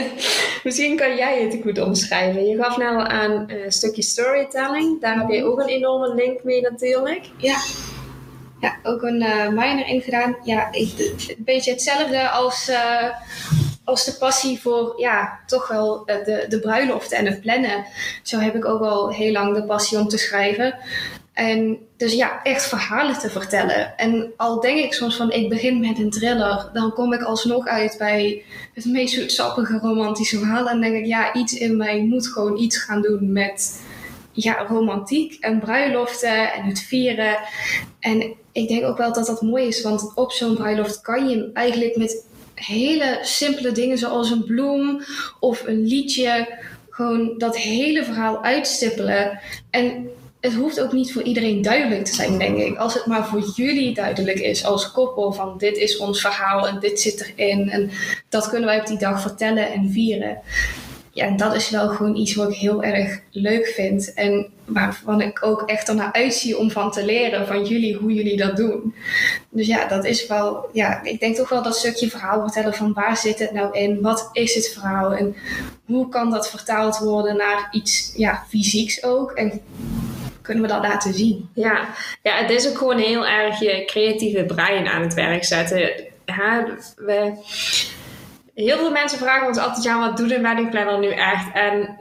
Misschien 0.64 0.96
kan 0.96 1.16
jij 1.16 1.42
het 1.42 1.58
goed 1.62 1.78
omschrijven. 1.78 2.46
Je 2.46 2.56
gaf 2.56 2.76
net 2.76 2.88
al 2.88 3.06
aan 3.06 3.44
een 3.50 3.72
stukje 3.72 4.02
storytelling. 4.02 5.00
Daar 5.00 5.18
heb 5.18 5.28
je 5.28 5.44
ook 5.44 5.60
een 5.60 5.68
enorme 5.68 6.14
link 6.14 6.44
mee 6.44 6.60
natuurlijk. 6.60 7.24
Ja. 7.36 7.56
Ja, 8.64 8.76
ook 8.82 9.02
een 9.02 9.22
uh, 9.22 9.48
minor 9.48 9.86
in 9.86 10.00
gedaan. 10.00 10.36
Ja, 10.42 10.68
een 10.70 11.36
beetje 11.38 11.70
hetzelfde 11.70 12.28
als, 12.28 12.68
uh, 12.68 13.08
als 13.84 14.04
de 14.04 14.12
passie 14.18 14.60
voor 14.60 14.94
ja, 14.96 15.38
toch 15.46 15.68
wel 15.68 16.10
uh, 16.10 16.24
de, 16.24 16.46
de 16.48 16.60
bruiloft 16.60 17.12
en 17.12 17.26
het 17.26 17.40
plannen. 17.40 17.84
Zo 18.22 18.38
heb 18.38 18.54
ik 18.54 18.64
ook 18.64 18.80
al 18.80 19.12
heel 19.12 19.32
lang 19.32 19.54
de 19.54 19.64
passie 19.64 19.98
om 19.98 20.08
te 20.08 20.18
schrijven. 20.18 20.74
En 21.32 21.78
dus 21.96 22.12
ja, 22.12 22.42
echt 22.42 22.66
verhalen 22.66 23.18
te 23.18 23.30
vertellen. 23.30 23.96
En 23.96 24.32
al 24.36 24.60
denk 24.60 24.78
ik 24.78 24.94
soms 24.94 25.16
van 25.16 25.32
ik 25.32 25.48
begin 25.48 25.80
met 25.80 25.98
een 25.98 26.10
thriller, 26.10 26.70
dan 26.72 26.92
kom 26.92 27.12
ik 27.12 27.22
alsnog 27.22 27.66
uit 27.66 27.96
bij 27.98 28.44
het 28.74 28.84
meest 28.84 29.14
zoetsappige 29.14 29.78
romantische 29.78 30.38
verhaal. 30.38 30.68
En 30.68 30.80
denk 30.80 30.94
ik, 30.94 31.06
ja, 31.06 31.34
iets 31.34 31.54
in 31.54 31.76
mij 31.76 32.00
moet 32.00 32.26
gewoon 32.26 32.58
iets 32.58 32.76
gaan 32.78 33.02
doen 33.02 33.32
met 33.32 33.82
ja, 34.32 34.66
romantiek 34.68 35.36
en 35.40 35.60
bruiloften 35.60 36.52
en 36.52 36.64
het 36.64 36.80
vieren. 36.80 37.38
En 38.00 38.42
ik 38.54 38.68
denk 38.68 38.84
ook 38.84 38.98
wel 38.98 39.12
dat 39.12 39.26
dat 39.26 39.42
mooi 39.42 39.66
is, 39.66 39.82
want 39.82 40.12
op 40.14 40.32
zo'n 40.32 40.54
bruiloft 40.54 41.00
kan 41.00 41.28
je 41.28 41.50
eigenlijk 41.52 41.96
met 41.96 42.24
hele 42.54 43.18
simpele 43.22 43.72
dingen 43.72 43.98
zoals 43.98 44.30
een 44.30 44.44
bloem 44.44 45.02
of 45.40 45.66
een 45.66 45.82
liedje 45.86 46.58
gewoon 46.90 47.34
dat 47.38 47.56
hele 47.56 48.04
verhaal 48.04 48.42
uitstippelen. 48.42 49.40
En 49.70 50.08
het 50.40 50.54
hoeft 50.54 50.80
ook 50.80 50.92
niet 50.92 51.12
voor 51.12 51.22
iedereen 51.22 51.62
duidelijk 51.62 52.04
te 52.04 52.14
zijn, 52.14 52.38
denk 52.38 52.58
ik. 52.58 52.76
Als 52.76 52.94
het 52.94 53.06
maar 53.06 53.26
voor 53.26 53.52
jullie 53.54 53.94
duidelijk 53.94 54.38
is 54.38 54.64
als 54.64 54.92
koppel 54.92 55.32
van 55.32 55.58
dit 55.58 55.76
is 55.76 55.96
ons 55.96 56.20
verhaal 56.20 56.68
en 56.68 56.80
dit 56.80 57.00
zit 57.00 57.32
erin 57.36 57.70
en 57.70 57.90
dat 58.28 58.48
kunnen 58.48 58.68
wij 58.68 58.80
op 58.80 58.86
die 58.86 58.98
dag 58.98 59.20
vertellen 59.20 59.72
en 59.72 59.90
vieren. 59.90 60.38
Ja, 61.14 61.26
en 61.26 61.36
dat 61.36 61.54
is 61.54 61.70
wel 61.70 61.88
gewoon 61.88 62.16
iets 62.16 62.34
wat 62.34 62.48
ik 62.48 62.54
heel 62.54 62.82
erg 62.82 63.20
leuk 63.30 63.66
vind 63.66 64.14
en 64.14 64.46
waarvan 64.64 65.20
ik 65.20 65.44
ook 65.46 65.62
echt 65.62 65.88
ernaar 65.88 66.12
uitzie 66.12 66.58
om 66.58 66.70
van 66.70 66.90
te 66.90 67.04
leren 67.04 67.46
van 67.46 67.64
jullie 67.64 67.96
hoe 67.96 68.12
jullie 68.12 68.36
dat 68.36 68.56
doen. 68.56 68.94
Dus 69.50 69.66
ja, 69.66 69.88
dat 69.88 70.04
is 70.04 70.26
wel, 70.26 70.68
ja, 70.72 71.02
ik 71.02 71.20
denk 71.20 71.36
toch 71.36 71.48
wel 71.48 71.62
dat 71.62 71.76
stukje 71.76 72.10
verhaal 72.10 72.40
vertellen 72.40 72.74
van 72.74 72.92
waar 72.92 73.16
zit 73.16 73.38
het 73.38 73.52
nou 73.52 73.78
in, 73.78 74.00
wat 74.00 74.28
is 74.32 74.54
het 74.54 74.68
verhaal 74.68 75.14
en 75.14 75.36
hoe 75.84 76.08
kan 76.08 76.30
dat 76.30 76.50
vertaald 76.50 76.98
worden 76.98 77.36
naar 77.36 77.68
iets 77.70 78.12
ja, 78.16 78.44
fysieks 78.48 79.04
ook. 79.04 79.30
En 79.30 79.60
kunnen 80.42 80.62
we 80.62 80.68
dat 80.68 80.82
laten 80.82 81.14
zien. 81.14 81.48
Ja, 81.54 81.88
ja 82.22 82.36
het 82.36 82.50
is 82.50 82.68
ook 82.68 82.78
gewoon 82.78 82.98
heel 82.98 83.26
erg 83.26 83.60
je 83.60 83.84
creatieve 83.86 84.44
brein 84.44 84.86
aan 84.86 85.02
het 85.02 85.14
werk 85.14 85.44
zetten. 85.44 85.90
We, 86.96 87.32
heel 88.54 88.76
veel 88.76 88.90
mensen 88.90 89.18
vragen 89.18 89.46
ons 89.46 89.58
altijd, 89.58 89.84
ja, 89.84 90.00
wat 90.00 90.16
doet 90.16 90.30
een 90.30 90.42
wedding 90.42 90.70
planner 90.70 90.98
nu 90.98 91.10
echt? 91.10 91.52
En 91.52 91.96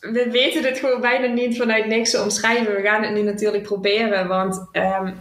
we 0.00 0.30
weten 0.30 0.64
het 0.64 0.78
gewoon 0.78 1.00
bijna 1.00 1.26
niet 1.26 1.56
vanuit 1.56 1.86
niks 1.86 2.10
te 2.10 2.22
omschrijven. 2.22 2.74
We 2.74 2.82
gaan 2.82 3.02
het 3.02 3.12
nu 3.12 3.22
natuurlijk 3.22 3.62
proberen, 3.62 4.28
want 4.28 4.68
um, 4.72 5.16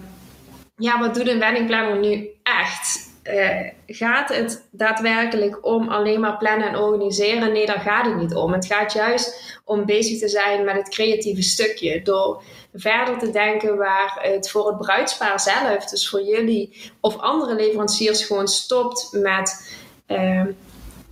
ja, 0.76 1.00
wat 1.00 1.16
doet 1.16 1.28
een 1.28 1.40
wedding 1.40 1.68
planner 1.68 2.00
nu 2.00 2.30
echt? 2.44 3.12
Uh, 3.24 3.60
gaat 3.88 4.30
het 4.30 4.68
daadwerkelijk 4.72 5.66
om 5.66 5.90
alleen 5.90 6.20
maar 6.20 6.38
plannen 6.38 6.68
en 6.68 6.78
organiseren? 6.78 7.52
Nee, 7.52 7.66
daar 7.66 7.80
gaat 7.80 8.06
het 8.06 8.16
niet 8.16 8.36
om. 8.36 8.54
Het 8.54 8.66
gaat 8.66 8.94
juist 8.94 9.60
om 9.66 9.86
bezig 9.86 10.20
te 10.20 10.28
zijn 10.28 10.66
met 10.66 10.76
het 10.76 10.90
creatieve 10.90 11.42
stukje. 11.42 12.02
Door 12.02 12.44
verder 12.74 13.18
te 13.18 13.30
denken 13.30 13.78
waar 13.78 14.20
het 14.22 14.50
voor 14.50 14.68
het 14.68 14.78
bruidspaar 14.78 15.40
zelf, 15.40 15.86
dus 15.86 16.10
voor 16.10 16.22
jullie 16.22 16.92
of 17.02 17.18
andere 17.18 17.56
leveranciers, 17.56 18.26
gewoon 18.26 18.48
stopt 18.48 19.10
met. 19.12 19.82
Uh, 20.08 20.46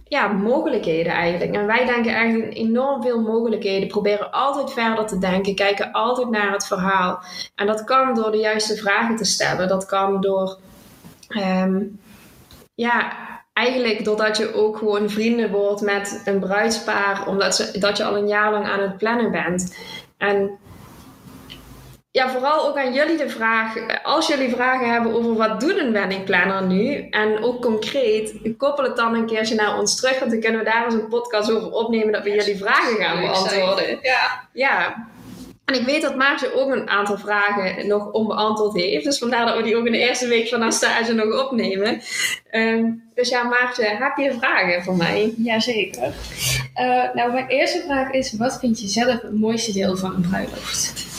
ja, 0.03 0.27
mogelijkheden 0.27 1.13
eigenlijk. 1.13 1.55
En 1.55 1.65
wij 1.65 1.85
denken 1.85 2.13
eigenlijk 2.13 2.53
enorm 2.53 3.01
veel 3.01 3.21
mogelijkheden. 3.21 3.87
Proberen 3.87 4.31
altijd 4.31 4.71
verder 4.71 5.07
te 5.07 5.17
denken. 5.17 5.55
Kijken 5.55 5.91
altijd 5.91 6.29
naar 6.29 6.51
het 6.51 6.67
verhaal. 6.67 7.23
En 7.55 7.67
dat 7.67 7.83
kan 7.83 8.13
door 8.13 8.31
de 8.31 8.37
juiste 8.37 8.75
vragen 8.75 9.15
te 9.15 9.25
stellen. 9.25 9.67
Dat 9.67 9.85
kan 9.85 10.21
door 10.21 10.57
Um, 11.37 11.99
ja, 12.75 13.13
eigenlijk 13.53 14.05
doordat 14.05 14.37
je 14.37 14.53
ook 14.53 14.77
gewoon 14.77 15.09
vrienden 15.09 15.51
wordt 15.51 15.81
met 15.81 16.21
een 16.25 16.39
bruidspaar, 16.39 17.27
omdat 17.27 17.55
ze, 17.55 17.79
dat 17.79 17.97
je 17.97 18.03
al 18.03 18.17
een 18.17 18.27
jaar 18.27 18.51
lang 18.51 18.65
aan 18.65 18.81
het 18.81 18.97
plannen 18.97 19.31
bent. 19.31 19.77
En 20.17 20.51
ja, 22.11 22.29
vooral 22.29 22.67
ook 22.67 22.77
aan 22.77 22.93
jullie 22.93 23.17
de 23.17 23.29
vraag, 23.29 23.73
als 24.03 24.27
jullie 24.27 24.49
vragen 24.49 24.91
hebben 24.91 25.13
over 25.13 25.35
wat 25.35 25.59
doet 25.59 25.77
een 25.77 25.91
weddingplanner 25.91 26.65
nu, 26.65 27.07
en 27.09 27.43
ook 27.43 27.61
concreet, 27.61 28.33
koppel 28.57 28.83
het 28.83 28.95
dan 28.95 29.15
een 29.15 29.25
keertje 29.25 29.55
naar 29.55 29.79
ons 29.79 29.95
terug, 29.95 30.19
want 30.19 30.31
dan 30.31 30.39
kunnen 30.39 30.59
we 30.59 30.65
daar 30.65 30.85
eens 30.85 30.93
een 30.93 31.07
podcast 31.07 31.51
over 31.51 31.71
opnemen 31.71 32.11
dat 32.11 32.23
we 32.23 32.29
jullie 32.29 32.57
vragen 32.57 32.95
gaan 32.95 33.21
beantwoorden. 33.21 33.99
Ja. 34.01 34.47
ja. 34.53 35.09
En 35.65 35.79
ik 35.79 35.85
weet 35.85 36.01
dat 36.01 36.15
Maartje 36.15 36.53
ook 36.53 36.71
een 36.71 36.89
aantal 36.89 37.17
vragen 37.17 37.87
nog 37.87 38.11
onbeantwoord 38.11 38.75
heeft. 38.75 39.03
Dus 39.03 39.17
vandaar 39.17 39.45
dat 39.45 39.57
we 39.57 39.63
die 39.63 39.75
ook 39.75 39.85
in 39.85 39.91
de 39.91 39.97
eerste 39.97 40.27
week 40.27 40.47
van 40.47 40.61
haar 40.61 40.71
stage 40.71 41.13
nog 41.13 41.45
opnemen. 41.45 42.01
Um, 42.51 43.09
dus 43.15 43.29
ja, 43.29 43.43
Maartje, 43.43 43.83
heb 43.83 44.17
je 44.17 44.33
vragen 44.33 44.83
voor 44.83 44.95
mij? 44.95 45.33
Jazeker. 45.37 46.13
Uh, 46.75 47.13
nou, 47.13 47.31
mijn 47.31 47.47
eerste 47.47 47.81
vraag 47.85 48.11
is: 48.11 48.33
wat 48.37 48.59
vind 48.59 48.81
je 48.81 48.87
zelf 48.87 49.21
het 49.21 49.39
mooiste 49.39 49.73
deel 49.73 49.97
van 49.97 50.15
een 50.15 50.21
bruiloft? 50.29 51.10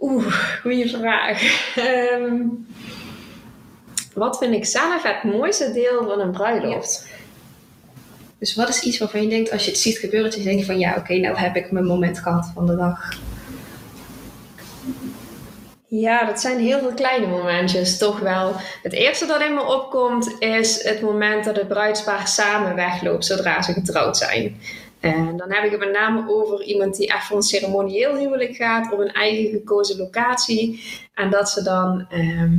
Oeh, 0.00 0.58
goede 0.60 0.88
vraag. 0.88 1.42
Um, 1.76 2.66
wat 4.14 4.38
vind 4.38 4.54
ik 4.54 4.64
zelf 4.64 5.02
het 5.02 5.22
mooiste 5.22 5.72
deel 5.72 6.04
van 6.04 6.20
een 6.20 6.30
bruiloft? 6.30 7.06
Ja. 7.08 7.18
Dus 8.38 8.54
wat 8.54 8.68
is 8.68 8.82
iets 8.82 8.98
waarvan 8.98 9.22
je 9.22 9.28
denkt, 9.28 9.52
als 9.52 9.64
je 9.64 9.70
het 9.70 9.80
ziet 9.80 9.98
gebeuren, 9.98 10.30
dat 10.30 10.38
je 10.38 10.44
denkt 10.44 10.66
van 10.66 10.78
ja, 10.78 10.90
oké, 10.90 10.98
okay, 10.98 11.18
nou 11.18 11.36
heb 11.36 11.56
ik 11.56 11.70
mijn 11.70 11.84
moment 11.84 12.18
gehad 12.18 12.50
van 12.54 12.66
de 12.66 12.76
dag. 12.76 13.18
Ja, 15.86 16.24
dat 16.24 16.40
zijn 16.40 16.58
heel 16.58 16.78
veel 16.78 16.94
kleine 16.94 17.26
momentjes, 17.26 17.98
toch 17.98 18.18
wel. 18.18 18.52
Het 18.82 18.92
eerste 18.92 19.26
dat 19.26 19.42
in 19.42 19.54
me 19.54 19.64
opkomt 19.64 20.34
is 20.38 20.82
het 20.82 21.00
moment 21.00 21.44
dat 21.44 21.56
het 21.56 21.68
bruidspaar 21.68 22.28
samen 22.28 22.74
wegloopt 22.74 23.24
zodra 23.24 23.62
ze 23.62 23.72
getrouwd 23.72 24.16
zijn. 24.16 24.60
En 25.00 25.36
dan 25.36 25.52
heb 25.52 25.64
ik 25.64 25.70
het 25.70 25.80
met 25.80 25.92
name 25.92 26.28
over 26.28 26.62
iemand 26.62 26.96
die 26.96 27.08
echt 27.08 27.26
voor 27.26 27.36
een 27.36 27.42
ceremonieel 27.42 28.16
huwelijk 28.16 28.56
gaat 28.56 28.92
op 28.92 28.98
een 28.98 29.12
eigen 29.12 29.50
gekozen 29.50 29.96
locatie. 29.96 30.84
En 31.14 31.30
dat 31.30 31.50
ze 31.50 31.62
dan 31.62 32.06
ehm, 32.10 32.56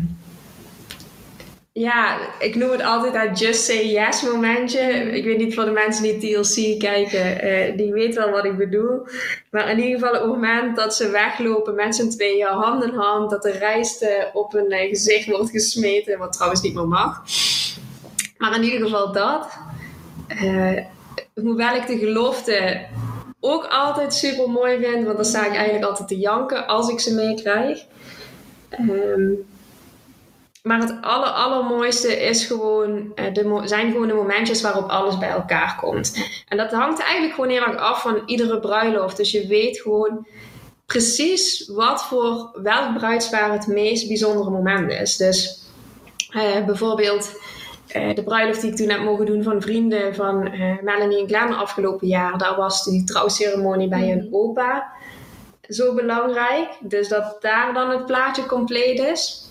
ja, 1.73 2.17
ik 2.39 2.55
noem 2.55 2.71
het 2.71 2.83
altijd 2.83 3.13
dat 3.13 3.39
just 3.39 3.63
say 3.63 3.85
yes 3.87 4.21
momentje. 4.21 4.81
Ik 5.11 5.23
weet 5.23 5.37
niet 5.37 5.53
voor 5.53 5.65
de 5.65 5.71
mensen 5.71 6.03
die 6.03 6.17
TLC 6.17 6.79
kijken, 6.79 7.45
uh, 7.45 7.77
die 7.77 7.93
weten 7.93 8.23
wel 8.23 8.31
wat 8.31 8.45
ik 8.45 8.57
bedoel. 8.57 9.07
Maar 9.51 9.69
in 9.69 9.79
ieder 9.79 9.99
geval 9.99 10.13
het 10.13 10.25
moment 10.25 10.75
dat 10.75 10.95
ze 10.95 11.09
weglopen 11.09 11.75
met 11.75 11.95
z'n 11.95 12.09
tweeën, 12.09 12.47
hand 12.47 12.83
in 12.83 12.93
hand, 12.93 13.29
dat 13.29 13.41
de 13.41 13.51
rijste 13.51 14.29
op 14.33 14.51
hun 14.51 14.71
uh, 14.71 14.89
gezicht 14.89 15.25
wordt 15.25 15.49
gesmeten, 15.49 16.19
wat 16.19 16.33
trouwens 16.33 16.61
niet 16.61 16.73
meer 16.73 16.87
mag. 16.87 17.23
Maar 18.37 18.55
in 18.55 18.63
ieder 18.63 18.79
geval 18.79 19.11
dat. 19.11 19.59
Hoewel 21.33 21.75
ik 21.75 21.87
de 21.87 21.97
gelofte 21.97 22.85
ook 23.39 23.65
altijd 23.65 24.13
super 24.13 24.49
mooi 24.49 24.79
vind, 24.83 25.03
want 25.05 25.15
dan 25.15 25.25
sta 25.25 25.45
ik 25.45 25.55
eigenlijk 25.55 25.85
altijd 25.85 26.07
te 26.07 26.17
janken 26.17 26.67
als 26.67 26.89
ik 26.89 26.99
ze 26.99 27.13
meekrijg. 27.13 27.85
Um, 28.79 29.49
maar 30.63 30.79
het 30.79 30.97
aller, 31.01 31.29
allermooiste 31.29 32.21
is 32.21 32.45
gewoon, 32.45 33.11
uh, 33.15 33.33
de, 33.33 33.61
zijn 33.63 33.91
gewoon 33.91 34.07
de 34.07 34.13
momentjes 34.13 34.61
waarop 34.61 34.89
alles 34.89 35.17
bij 35.17 35.29
elkaar 35.29 35.77
komt. 35.79 36.15
En 36.47 36.57
dat 36.57 36.71
hangt 36.71 37.01
eigenlijk 37.01 37.33
gewoon 37.33 37.49
heel 37.49 37.65
erg 37.65 37.77
af 37.77 38.01
van 38.01 38.21
iedere 38.25 38.59
bruiloft. 38.59 39.17
Dus 39.17 39.31
je 39.31 39.47
weet 39.47 39.81
gewoon 39.81 40.27
precies 40.85 41.67
wat 41.67 42.03
voor 42.03 42.59
welk 42.63 42.97
bruidspaar 42.97 43.51
het 43.51 43.67
meest 43.67 44.07
bijzondere 44.07 44.49
moment 44.49 44.91
is. 44.91 45.17
Dus 45.17 45.61
uh, 46.31 46.65
bijvoorbeeld 46.65 47.31
uh, 47.95 48.15
de 48.15 48.23
bruiloft 48.23 48.61
die 48.61 48.69
ik 48.69 48.75
toen 48.75 48.89
heb 48.89 49.01
mogen 49.01 49.25
doen 49.25 49.43
van 49.43 49.61
vrienden 49.61 50.15
van 50.15 50.43
Melanie 50.81 51.21
en 51.21 51.27
Glenn 51.27 51.53
afgelopen 51.53 52.07
jaar. 52.07 52.37
Daar 52.37 52.55
was 52.55 52.83
die 52.83 53.03
trouwceremonie 53.03 53.87
bij 53.87 54.11
een 54.11 54.27
opa 54.31 54.99
zo 55.73 55.93
belangrijk. 55.93 56.69
Dus 56.79 57.07
dat 57.07 57.37
daar 57.39 57.73
dan 57.73 57.89
het 57.89 58.05
plaatje 58.05 58.45
compleet 58.45 58.99
is. 58.99 59.49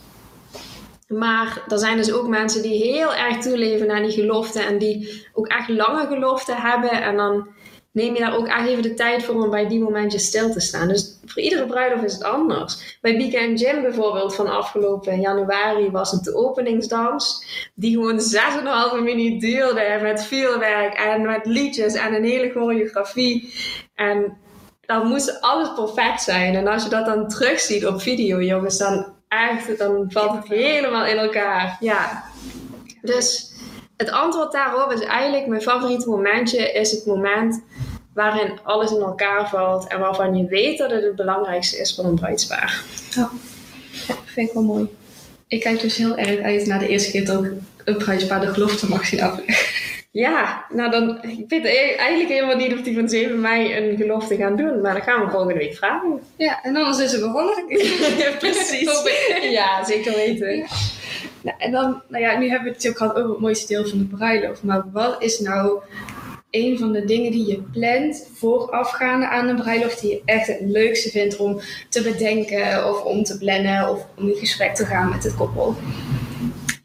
Maar 1.08 1.62
er 1.68 1.78
zijn 1.78 1.96
dus 1.96 2.12
ook 2.12 2.28
mensen 2.28 2.62
die 2.62 2.84
heel 2.84 3.14
erg 3.14 3.38
toeleven 3.38 3.90
aan 3.90 4.02
die 4.02 4.10
geloften 4.10 4.66
en 4.66 4.78
die 4.78 5.26
ook 5.32 5.46
echt 5.46 5.68
lange 5.68 6.06
geloften 6.06 6.56
hebben. 6.56 6.90
En 6.90 7.16
dan 7.16 7.48
neem 7.92 8.14
je 8.14 8.20
daar 8.20 8.36
ook 8.36 8.46
echt 8.46 8.68
even 8.68 8.82
de 8.82 8.94
tijd 8.94 9.24
voor 9.24 9.42
om 9.42 9.50
bij 9.50 9.68
die 9.68 9.80
momentjes 9.80 10.26
stil 10.26 10.50
te 10.52 10.60
staan. 10.60 10.88
Dus 10.88 11.18
voor 11.26 11.42
iedere 11.42 11.66
bruiloft 11.66 12.04
is 12.04 12.12
het 12.12 12.22
anders. 12.22 12.98
Bij 13.00 13.16
Bieke 13.16 13.38
en 13.38 13.54
Jim 13.54 13.82
bijvoorbeeld 13.82 14.34
van 14.34 14.46
afgelopen 14.46 15.20
januari 15.20 15.90
was 15.90 16.10
het 16.10 16.24
de 16.24 16.34
openingsdans. 16.34 17.44
Die 17.74 17.94
gewoon 17.94 18.20
6,5 18.98 19.02
minuut 19.02 19.40
duurde 19.40 19.98
met 20.02 20.24
vuurwerk 20.24 20.94
en 20.94 21.22
met 21.22 21.46
liedjes 21.46 21.94
en 21.94 22.14
een 22.14 22.24
hele 22.24 22.50
choreografie. 22.50 23.54
En 23.94 24.38
dan 24.80 25.06
moest 25.06 25.40
alles 25.40 25.74
perfect 25.74 26.22
zijn. 26.22 26.54
En 26.54 26.66
als 26.66 26.82
je 26.82 26.90
dat 26.90 27.06
dan 27.06 27.28
terugziet 27.28 27.86
op 27.86 28.00
video, 28.00 28.40
jongens, 28.42 28.78
dan 28.78 29.14
echt, 29.28 29.78
dan 29.78 30.04
valt 30.08 30.36
het 30.36 30.48
helemaal 30.48 31.06
in 31.06 31.16
elkaar. 31.16 31.76
Ja. 31.80 32.24
Dus 33.02 33.49
het 34.00 34.10
antwoord 34.10 34.52
daarop 34.52 34.92
is 34.92 35.00
eigenlijk 35.00 35.46
mijn 35.46 35.62
favoriete 35.62 36.08
momentje 36.08 36.72
is 36.72 36.90
het 36.90 37.06
moment 37.06 37.62
waarin 38.14 38.58
alles 38.62 38.90
in 38.90 39.00
elkaar 39.00 39.48
valt 39.48 39.86
en 39.86 40.00
waarvan 40.00 40.36
je 40.36 40.46
weet 40.46 40.78
dat 40.78 40.90
het 40.90 41.02
het 41.02 41.16
belangrijkste 41.16 41.78
is 41.78 41.94
voor 41.94 42.04
een 42.04 42.14
bruidspaar. 42.14 42.82
Ja, 43.10 43.30
ja 44.06 44.14
vind 44.24 44.48
ik 44.48 44.54
wel 44.54 44.62
mooi. 44.62 44.88
Ik 45.48 45.60
kijk 45.60 45.80
dus 45.80 45.96
heel 45.96 46.16
erg 46.16 46.40
uit 46.40 46.66
naar 46.66 46.78
de 46.78 46.88
eerste 46.88 47.10
keer 47.10 47.24
dat 47.24 47.44
ik 47.44 47.52
een 47.84 47.96
bruidspaar 47.96 48.40
de 48.40 48.52
gelofte 48.52 48.88
mag 48.88 49.06
zien 49.06 49.22
afleggen. 49.22 49.88
Ja, 50.12 50.64
nou 50.68 50.90
dan, 50.90 51.22
ik 51.22 51.44
weet 51.48 51.64
eigenlijk 51.96 52.28
helemaal 52.28 52.56
niet 52.56 52.72
of 52.72 52.82
die 52.82 52.94
van 52.94 53.08
7 53.08 53.40
mei 53.40 53.76
een 53.76 53.96
gelofte 53.96 54.36
gaan 54.36 54.56
doen, 54.56 54.80
maar 54.80 54.92
dan 54.92 55.02
gaan 55.02 55.24
we 55.24 55.30
volgende 55.30 55.54
week 55.54 55.76
vragen. 55.76 56.20
Ja, 56.36 56.62
en 56.62 56.76
anders 56.76 56.98
is 56.98 57.12
het 57.12 57.20
begonnen. 57.20 57.64
precies. 58.38 59.02
ja, 59.58 59.84
zeker 59.84 60.14
weten. 60.14 60.56
Ja. 60.56 60.66
Nou, 61.42 61.56
en 61.58 61.70
dan, 61.70 62.02
nou 62.08 62.22
ja, 62.22 62.38
nu 62.38 62.48
hebben 62.48 62.68
we 62.68 62.74
het 62.74 62.84
natuurlijk 62.84 62.98
gehad 62.98 63.16
over 63.16 63.30
het 63.30 63.40
mooiste 63.40 63.66
deel 63.66 63.86
van 63.86 63.98
de 63.98 64.04
bruiloft, 64.04 64.62
maar 64.62 64.82
wat 64.92 65.22
is 65.22 65.40
nou 65.40 65.80
een 66.50 66.78
van 66.78 66.92
de 66.92 67.04
dingen 67.04 67.30
die 67.30 67.46
je 67.46 67.62
plant 67.72 68.28
voorafgaande 68.34 69.28
aan 69.28 69.48
een 69.48 69.56
bruiloft 69.56 70.00
die 70.00 70.10
je 70.10 70.22
echt 70.24 70.46
het 70.46 70.60
leukste 70.60 71.10
vindt 71.10 71.36
om 71.36 71.60
te 71.88 72.02
bedenken 72.02 72.88
of 72.88 73.02
om 73.02 73.22
te 73.22 73.38
plannen 73.38 73.88
of 73.88 74.06
om 74.16 74.28
in 74.28 74.36
gesprek 74.36 74.74
te 74.74 74.86
gaan 74.86 75.08
met 75.08 75.24
het 75.24 75.36
koppel? 75.36 75.76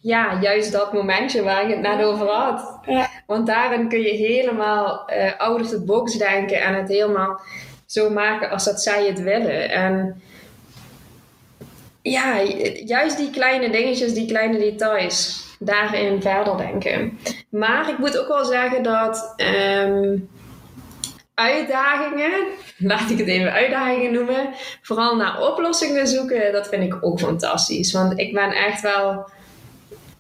ja, 0.06 0.38
juist 0.42 0.72
dat 0.72 0.94
momentje 0.94 1.44
waar 1.44 1.64
ik 1.64 1.70
het 1.70 1.80
net 1.80 2.06
over 2.06 2.28
had. 2.28 2.80
Ja. 2.86 3.10
Want 3.26 3.48
daarin 3.48 3.90
kun 3.90 4.02
je 4.02 4.14
helemaal 4.14 5.10
uh, 5.10 5.32
out 5.38 5.62
of 5.62 5.70
the 5.70 5.84
box 5.84 6.18
denken 6.18 6.62
en 6.62 6.76
het 6.76 6.90
helemaal 6.90 7.42
zo 7.86 8.10
maken 8.10 8.50
als 8.50 8.66
dat 8.66 8.82
zij 8.82 9.08
het 9.08 9.22
willen. 9.22 9.70
En 9.70 10.22
ja, 12.12 12.42
juist 12.86 13.18
die 13.18 13.30
kleine 13.30 13.70
dingetjes, 13.70 14.14
die 14.14 14.28
kleine 14.28 14.58
details, 14.58 15.46
daarin 15.60 16.22
verder 16.22 16.58
denken. 16.58 17.20
Maar 17.50 17.90
ik 17.90 17.98
moet 17.98 18.18
ook 18.18 18.28
wel 18.28 18.46
zeggen 18.46 18.84
dat 18.84 19.34
um, 19.38 20.30
uitdagingen, 21.34 22.32
laat 22.78 23.10
ik 23.10 23.18
het 23.18 23.28
even 23.28 23.52
uitdagingen 23.52 24.14
noemen, 24.14 24.50
vooral 24.82 25.16
naar 25.16 25.42
oplossingen 25.42 26.08
zoeken, 26.08 26.52
dat 26.52 26.68
vind 26.68 26.84
ik 26.84 26.98
ook 27.02 27.20
fantastisch. 27.20 27.92
Want 27.92 28.20
ik 28.20 28.34
ben 28.34 28.52
echt 28.52 28.82
wel 28.82 29.30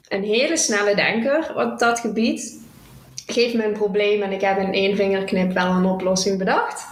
een 0.08 0.24
hele 0.24 0.58
snelle 0.58 0.96
denker 0.96 1.54
op 1.56 1.80
dat 1.80 2.00
gebied. 2.00 2.64
Geef 3.28 3.54
me 3.54 3.66
een 3.66 3.74
probleem 3.74 4.22
en 4.22 4.32
ik 4.32 4.42
heb 4.42 4.58
in 4.58 4.74
één 4.74 4.96
vingerknip 4.96 5.54
wel 5.54 5.72
een 5.72 5.86
oplossing 5.86 6.38
bedacht. 6.38 6.86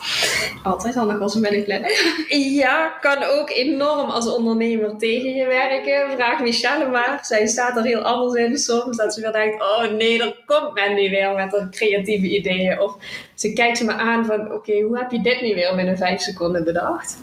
Altijd 0.64 0.96
handig 0.96 1.20
als 1.20 1.36
een 1.36 1.42
weddingplanner. 1.42 2.26
Ja, 2.30 2.88
kan 3.02 3.24
ook 3.24 3.50
enorm 3.50 4.10
als 4.10 4.34
ondernemer 4.34 4.98
tegen 4.98 5.34
je 5.34 5.46
werken. 5.46 6.12
Vraag 6.12 6.40
Michelle 6.40 6.90
maar. 6.90 7.20
Zij 7.22 7.48
staat 7.48 7.78
er 7.78 7.84
heel 7.84 8.02
anders 8.02 8.34
in 8.34 8.58
soms. 8.58 8.98
Dat 8.98 9.14
ze 9.14 9.22
weer 9.22 9.32
denkt, 9.32 9.62
oh 9.62 9.92
nee, 9.92 10.22
er 10.22 10.44
komt 10.46 10.76
Mandy 10.76 11.10
weer 11.10 11.34
met 11.36 11.54
een 11.54 11.72
creatieve 11.72 12.26
ideeën. 12.26 12.80
Of 12.80 12.96
ze 13.36 13.54
kijkt 13.54 13.78
ze 13.78 13.86
me 13.86 13.94
aan 13.94 14.26
van, 14.26 14.54
oké, 14.54 14.82
hoe 14.82 14.98
heb 14.98 15.12
je 15.12 15.22
dit 15.22 15.42
nu 15.42 15.54
weer 15.54 15.76
binnen 15.76 15.98
vijf 15.98 16.22
seconden 16.22 16.64
bedacht? 16.64 17.18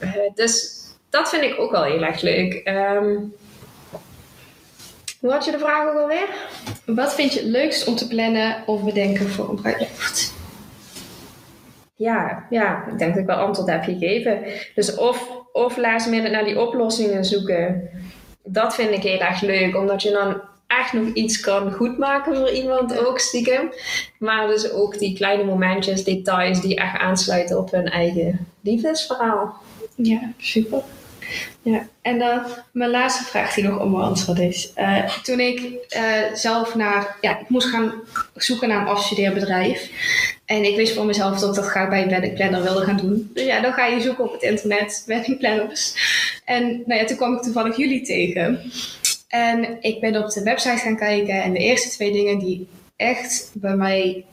Uh, 0.00 0.10
dus 0.34 0.76
dat 1.10 1.28
vind 1.28 1.42
ik 1.42 1.58
ook 1.58 1.70
wel 1.70 1.84
heel 1.84 2.02
erg 2.02 2.20
leuk. 2.20 2.62
Um, 2.64 3.34
hoe 5.20 5.30
had 5.30 5.44
je 5.44 5.50
de 5.50 5.58
vraag 5.58 5.88
ook 5.88 6.00
alweer? 6.00 6.28
Wat 6.86 7.14
vind 7.14 7.32
je 7.32 7.40
het 7.40 7.48
leukst 7.48 7.86
om 7.86 7.94
te 7.94 8.08
plannen 8.08 8.62
of 8.66 8.84
bedenken 8.84 9.28
voor 9.28 9.48
een 9.48 9.60
bruiloft? 9.60 10.36
Ja, 11.94 12.46
ja, 12.50 12.84
ik 12.90 12.98
denk 12.98 13.12
dat 13.12 13.20
ik 13.20 13.26
wel 13.26 13.36
antwoord 13.36 13.70
heb 13.70 13.82
gegeven. 13.82 14.42
Dus 14.74 14.94
of, 14.94 15.30
of 15.52 15.76
last 15.76 16.08
minute 16.08 16.30
naar 16.30 16.44
die 16.44 16.60
oplossingen 16.60 17.24
zoeken. 17.24 17.90
Dat 18.44 18.74
vind 18.74 18.90
ik 18.90 19.02
heel 19.02 19.18
erg 19.18 19.40
leuk, 19.40 19.76
omdat 19.76 20.02
je 20.02 20.10
dan 20.10 20.40
echt 20.66 20.92
nog 20.92 21.08
iets 21.12 21.40
kan 21.40 21.72
goedmaken 21.72 22.36
voor 22.36 22.50
iemand 22.50 23.06
ook 23.06 23.18
stiekem. 23.18 23.72
Maar 24.18 24.46
dus 24.46 24.72
ook 24.72 24.98
die 24.98 25.16
kleine 25.16 25.44
momentjes, 25.44 26.04
details 26.04 26.60
die 26.60 26.76
echt 26.76 26.98
aansluiten 26.98 27.58
op 27.58 27.70
hun 27.70 27.86
eigen 27.88 28.46
liefdesverhaal. 28.60 29.54
Ja, 29.94 30.20
super. 30.36 30.82
Ja, 31.62 31.86
en 32.02 32.18
dan 32.18 32.42
mijn 32.72 32.90
laatste 32.90 33.24
vraag 33.24 33.54
die 33.54 33.64
nog 33.64 33.80
onbeantwoord 33.80 34.38
is. 34.38 34.72
Uh, 34.76 35.14
toen 35.22 35.40
ik 35.40 35.60
uh, 35.60 36.34
zelf 36.34 36.74
naar, 36.74 37.16
ja, 37.20 37.38
ik 37.38 37.48
moest 37.48 37.68
gaan 37.68 37.92
zoeken 38.34 38.68
naar 38.68 38.80
een 38.80 38.86
afstudeerbedrijf. 38.86 39.90
En 40.44 40.64
ik 40.64 40.76
wist 40.76 40.94
voor 40.94 41.04
mezelf 41.04 41.38
dat 41.38 41.48
ik 41.48 41.54
dat 41.54 41.70
graag 41.70 41.88
bij 41.88 42.02
een 42.02 42.08
wedding 42.08 42.34
planner 42.34 42.62
wilde 42.62 42.84
gaan 42.84 42.96
doen. 42.96 43.30
Dus 43.34 43.44
ja, 43.44 43.60
dan 43.60 43.72
ga 43.72 43.86
je 43.86 44.00
zoeken 44.00 44.24
op 44.24 44.32
het 44.32 44.42
internet, 44.42 45.02
wedding 45.06 45.38
planners. 45.38 45.94
En 46.44 46.82
nou 46.86 47.00
ja, 47.00 47.06
toen 47.06 47.16
kwam 47.16 47.34
ik 47.34 47.42
toevallig 47.42 47.76
jullie 47.76 48.02
tegen. 48.02 48.72
En 49.28 49.76
ik 49.80 50.00
ben 50.00 50.24
op 50.24 50.30
de 50.30 50.42
website 50.42 50.76
gaan 50.76 50.96
kijken 50.96 51.42
en 51.42 51.52
de 51.52 51.58
eerste 51.58 51.88
twee 51.88 52.12
dingen 52.12 52.38
die 52.38 52.68
echt 52.96 53.50
bij 53.54 53.74
mij 53.74 54.24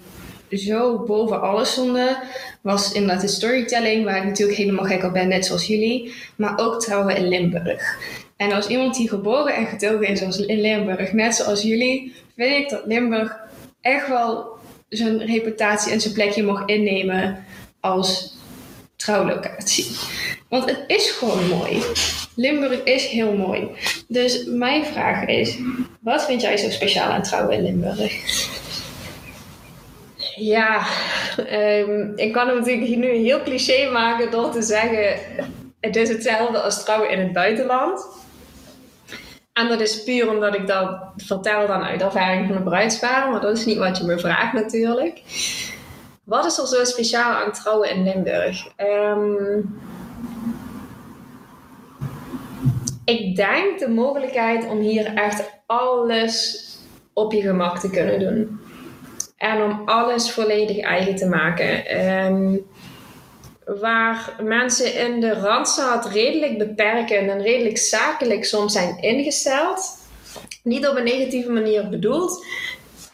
zo 0.49 1.03
boven 1.03 1.41
alles 1.41 1.71
stonden, 1.71 2.17
was 2.61 2.91
inderdaad 2.91 3.21
de 3.21 3.27
storytelling, 3.27 4.05
waar 4.05 4.17
ik 4.17 4.23
natuurlijk 4.23 4.57
helemaal 4.57 4.85
gek 4.85 5.03
op 5.03 5.13
ben, 5.13 5.27
net 5.27 5.45
zoals 5.45 5.67
jullie. 5.67 6.13
Maar 6.35 6.57
ook 6.57 6.81
trouwen 6.81 7.15
in 7.15 7.27
Limburg. 7.27 7.97
En 8.37 8.51
als 8.51 8.67
iemand 8.67 8.95
die 8.95 9.09
geboren 9.09 9.55
en 9.55 9.65
getogen 9.65 10.07
is 10.07 10.39
in 10.39 10.61
Limburg, 10.61 11.13
net 11.13 11.35
zoals 11.35 11.61
jullie, 11.61 12.13
vind 12.35 12.57
ik 12.57 12.69
dat 12.69 12.81
Limburg 12.85 13.37
echt 13.81 14.07
wel 14.07 14.57
zijn 14.89 15.25
reputatie 15.25 15.91
en 15.91 16.01
zijn 16.01 16.13
plekje 16.13 16.43
mag 16.43 16.65
innemen 16.65 17.45
als 17.79 18.37
trouwlocatie. 18.95 19.85
Want 20.49 20.65
het 20.65 20.83
is 20.87 21.09
gewoon 21.09 21.47
mooi. 21.47 21.83
Limburg 22.35 22.83
is 22.83 23.05
heel 23.05 23.33
mooi. 23.33 23.67
Dus 24.07 24.45
mijn 24.45 24.85
vraag 24.85 25.27
is: 25.27 25.57
wat 25.99 26.25
vind 26.25 26.41
jij 26.41 26.57
zo 26.57 26.69
speciaal 26.69 27.11
aan 27.11 27.23
trouwen 27.23 27.55
in 27.55 27.63
Limburg? 27.63 28.63
Ja, 30.35 30.85
um, 31.37 32.13
ik 32.15 32.33
kan 32.33 32.47
het 32.47 32.57
natuurlijk 32.57 32.95
nu 32.95 33.07
heel 33.07 33.41
cliché 33.41 33.91
maken 33.91 34.31
door 34.31 34.51
te 34.51 34.61
zeggen: 34.61 35.19
het 35.79 35.95
is 35.95 36.09
hetzelfde 36.09 36.61
als 36.61 36.83
trouwen 36.83 37.09
in 37.09 37.19
het 37.19 37.33
buitenland. 37.33 38.07
En 39.53 39.67
dat 39.67 39.81
is 39.81 40.03
puur 40.03 40.29
omdat 40.29 40.55
ik 40.55 40.67
dat 40.67 40.99
vertel 41.15 41.67
dan 41.67 41.83
uit 41.83 42.01
ervaring 42.01 42.47
van 42.47 42.55
een 42.55 42.63
bruidspaar, 42.63 43.31
maar 43.31 43.41
dat 43.41 43.57
is 43.57 43.65
niet 43.65 43.77
wat 43.77 43.97
je 43.97 44.03
me 44.03 44.19
vraagt 44.19 44.53
natuurlijk. 44.53 45.21
wat 46.23 46.45
is 46.45 46.57
er 46.57 46.67
zo 46.67 46.83
speciaal 46.83 47.31
aan 47.31 47.51
trouwen 47.51 47.89
in 47.89 48.03
Limburg? 48.03 48.67
Ehm, 48.75 49.57
ik 53.05 53.35
denk 53.35 53.79
de 53.79 53.89
mogelijkheid 53.89 54.67
om 54.67 54.79
hier 54.79 55.13
echt 55.13 55.51
alles 55.65 56.63
op 57.13 57.31
je 57.31 57.41
gemak 57.41 57.79
te 57.79 57.89
kunnen 57.89 58.19
doen. 58.19 58.59
En 59.51 59.63
om 59.63 59.81
alles 59.85 60.31
volledig 60.31 60.79
eigen 60.79 61.15
te 61.15 61.27
maken. 61.27 61.85
Ehm, 61.85 62.55
waar 63.79 64.35
mensen 64.43 64.99
in 64.99 65.19
de 65.19 65.33
Randstad 65.33 66.05
redelijk 66.05 66.57
beperkend 66.57 67.29
en 67.29 67.41
redelijk 67.41 67.77
zakelijk 67.77 68.45
soms 68.45 68.73
zijn 68.73 68.97
ingesteld. 69.01 69.97
Niet 70.63 70.87
op 70.87 70.97
een 70.97 71.03
negatieve 71.03 71.51
manier 71.51 71.89
bedoeld. 71.89 72.45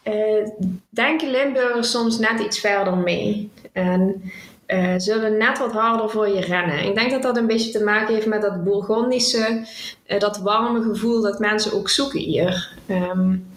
Uh, 0.04 0.48
denken 0.90 1.30
Limburgers 1.30 1.92
soms 1.92 2.20
net 2.20 2.40
iets 2.40 2.60
verder 2.60 2.98
mee. 2.98 3.52
En 3.72 4.32
uh, 4.68 4.94
zullen 4.98 5.38
net 5.38 5.58
wat 5.60 5.72
harder 5.72 6.10
voor 6.10 6.30
je 6.30 6.42
rennen. 6.42 6.86
Ik 6.86 6.96
denk 6.96 7.12
dat 7.12 7.22
dat 7.22 7.38
een 7.38 7.48
beetje 7.48 7.72
te 7.72 7.84
maken 7.84 8.14
heeft 8.14 8.28
met 8.28 8.42
dat 8.42 8.64
Bourgondische, 8.64 9.66
uh, 10.08 10.20
dat 10.20 10.38
warme 10.38 10.82
gevoel 10.82 11.22
dat 11.22 11.40
mensen 11.40 11.74
ook 11.74 11.90
zoeken 11.90 12.20
hier. 12.20 12.78
Um, 12.88 13.51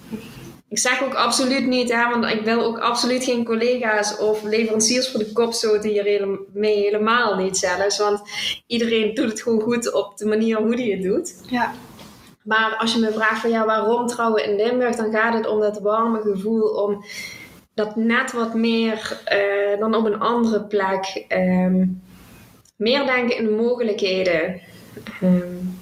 ik 0.75 0.81
zeg 0.81 1.03
ook 1.03 1.15
absoluut 1.15 1.67
niet, 1.67 1.93
hè, 1.93 2.09
want 2.09 2.25
ik 2.25 2.41
wil 2.45 2.65
ook 2.65 2.79
absoluut 2.79 3.25
geen 3.25 3.45
collega's 3.45 4.19
of 4.19 4.43
leveranciers 4.43 5.11
voor 5.11 5.21
de 5.21 5.33
kop 5.33 5.53
stoten 5.53 5.91
hier 5.91 6.05
hele, 6.05 6.41
mee 6.53 6.77
helemaal 6.77 7.37
niet 7.37 7.57
zelfs. 7.57 7.99
Want 7.99 8.23
iedereen 8.67 9.15
doet 9.15 9.29
het 9.29 9.43
gewoon 9.43 9.61
goed 9.61 9.93
op 9.93 10.17
de 10.17 10.27
manier 10.27 10.57
hoe 10.57 10.75
hij 10.75 10.89
het 10.89 11.03
doet. 11.03 11.35
Ja. 11.47 11.75
Maar 12.43 12.77
als 12.79 12.93
je 12.93 13.01
me 13.01 13.13
vraagt 13.13 13.41
van 13.41 13.51
ja, 13.51 13.65
waarom 13.65 14.07
trouwen 14.07 14.45
in 14.45 14.57
Limburg, 14.57 14.97
dan 14.97 15.13
gaat 15.13 15.35
het 15.35 15.47
om 15.47 15.61
dat 15.61 15.81
warme 15.81 16.21
gevoel, 16.21 16.69
om 16.69 17.05
dat 17.75 17.97
net 17.97 18.33
wat 18.33 18.55
meer 18.55 19.21
uh, 19.33 19.81
dan 19.81 19.95
op 19.95 20.05
een 20.05 20.21
andere 20.21 20.65
plek. 20.65 21.25
Um, 21.29 22.03
meer 22.77 23.07
denken 23.07 23.37
in 23.37 23.45
de 23.45 23.51
mogelijkheden. 23.51 24.61
Um, 25.23 25.79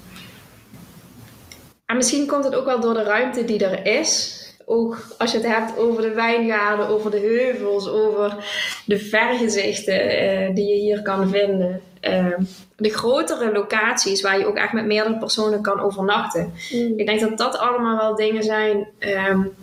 en 1.85 1.95
misschien 1.95 2.27
komt 2.27 2.43
het 2.43 2.55
ook 2.55 2.65
wel 2.65 2.79
door 2.79 2.93
de 2.93 3.03
ruimte 3.03 3.45
die 3.45 3.65
er 3.65 3.85
is 3.99 4.41
ook 4.65 4.97
als 5.17 5.31
je 5.31 5.37
het 5.37 5.47
hebt 5.47 5.77
over 5.77 6.01
de 6.01 6.13
wijngaarden, 6.13 6.87
over 6.87 7.11
de 7.11 7.19
heuvels, 7.19 7.89
over 7.89 8.45
de 8.85 8.99
vergezichten 8.99 10.05
uh, 10.05 10.55
die 10.55 10.67
je 10.67 10.81
hier 10.81 11.01
kan 11.01 11.29
vinden. 11.29 11.81
Uh, 12.01 12.37
de 12.75 12.89
grotere 12.89 13.51
locaties 13.51 14.21
waar 14.21 14.39
je 14.39 14.45
ook 14.45 14.57
echt 14.57 14.73
met 14.73 14.85
meerdere 14.85 15.17
personen 15.17 15.61
kan 15.61 15.79
overnachten. 15.79 16.53
Mm. 16.71 16.93
Ik 16.97 17.05
denk 17.05 17.19
dat 17.19 17.37
dat 17.37 17.57
allemaal 17.57 17.97
wel 17.97 18.15
dingen 18.15 18.43
zijn. 18.43 18.87
Um, 18.99 19.55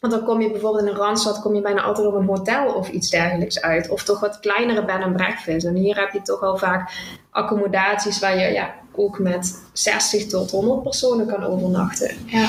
want 0.00 0.12
dan 0.12 0.24
kom 0.24 0.40
je 0.40 0.50
bijvoorbeeld 0.50 0.84
in 0.84 0.90
een 0.90 0.96
randstad, 0.96 1.40
kom 1.40 1.54
je 1.54 1.60
bijna 1.60 1.82
altijd 1.82 2.06
op 2.06 2.14
een 2.14 2.26
hotel 2.26 2.72
of 2.72 2.88
iets 2.88 3.10
dergelijks 3.10 3.60
uit. 3.60 3.88
Of 3.88 4.02
toch 4.02 4.20
wat 4.20 4.40
kleinere 4.40 4.84
bed 4.84 5.00
en 5.00 5.12
breakfast. 5.12 5.66
En 5.66 5.74
hier 5.74 5.98
heb 5.98 6.12
je 6.12 6.22
toch 6.22 6.40
wel 6.40 6.56
vaak 6.56 6.92
accommodaties 7.30 8.18
waar 8.18 8.38
je 8.38 8.52
ja, 8.52 8.74
ook 8.92 9.18
met 9.18 9.62
60 9.72 10.26
tot 10.26 10.50
100 10.50 10.82
personen 10.82 11.26
kan 11.26 11.44
overnachten. 11.44 12.16
Ja. 12.26 12.48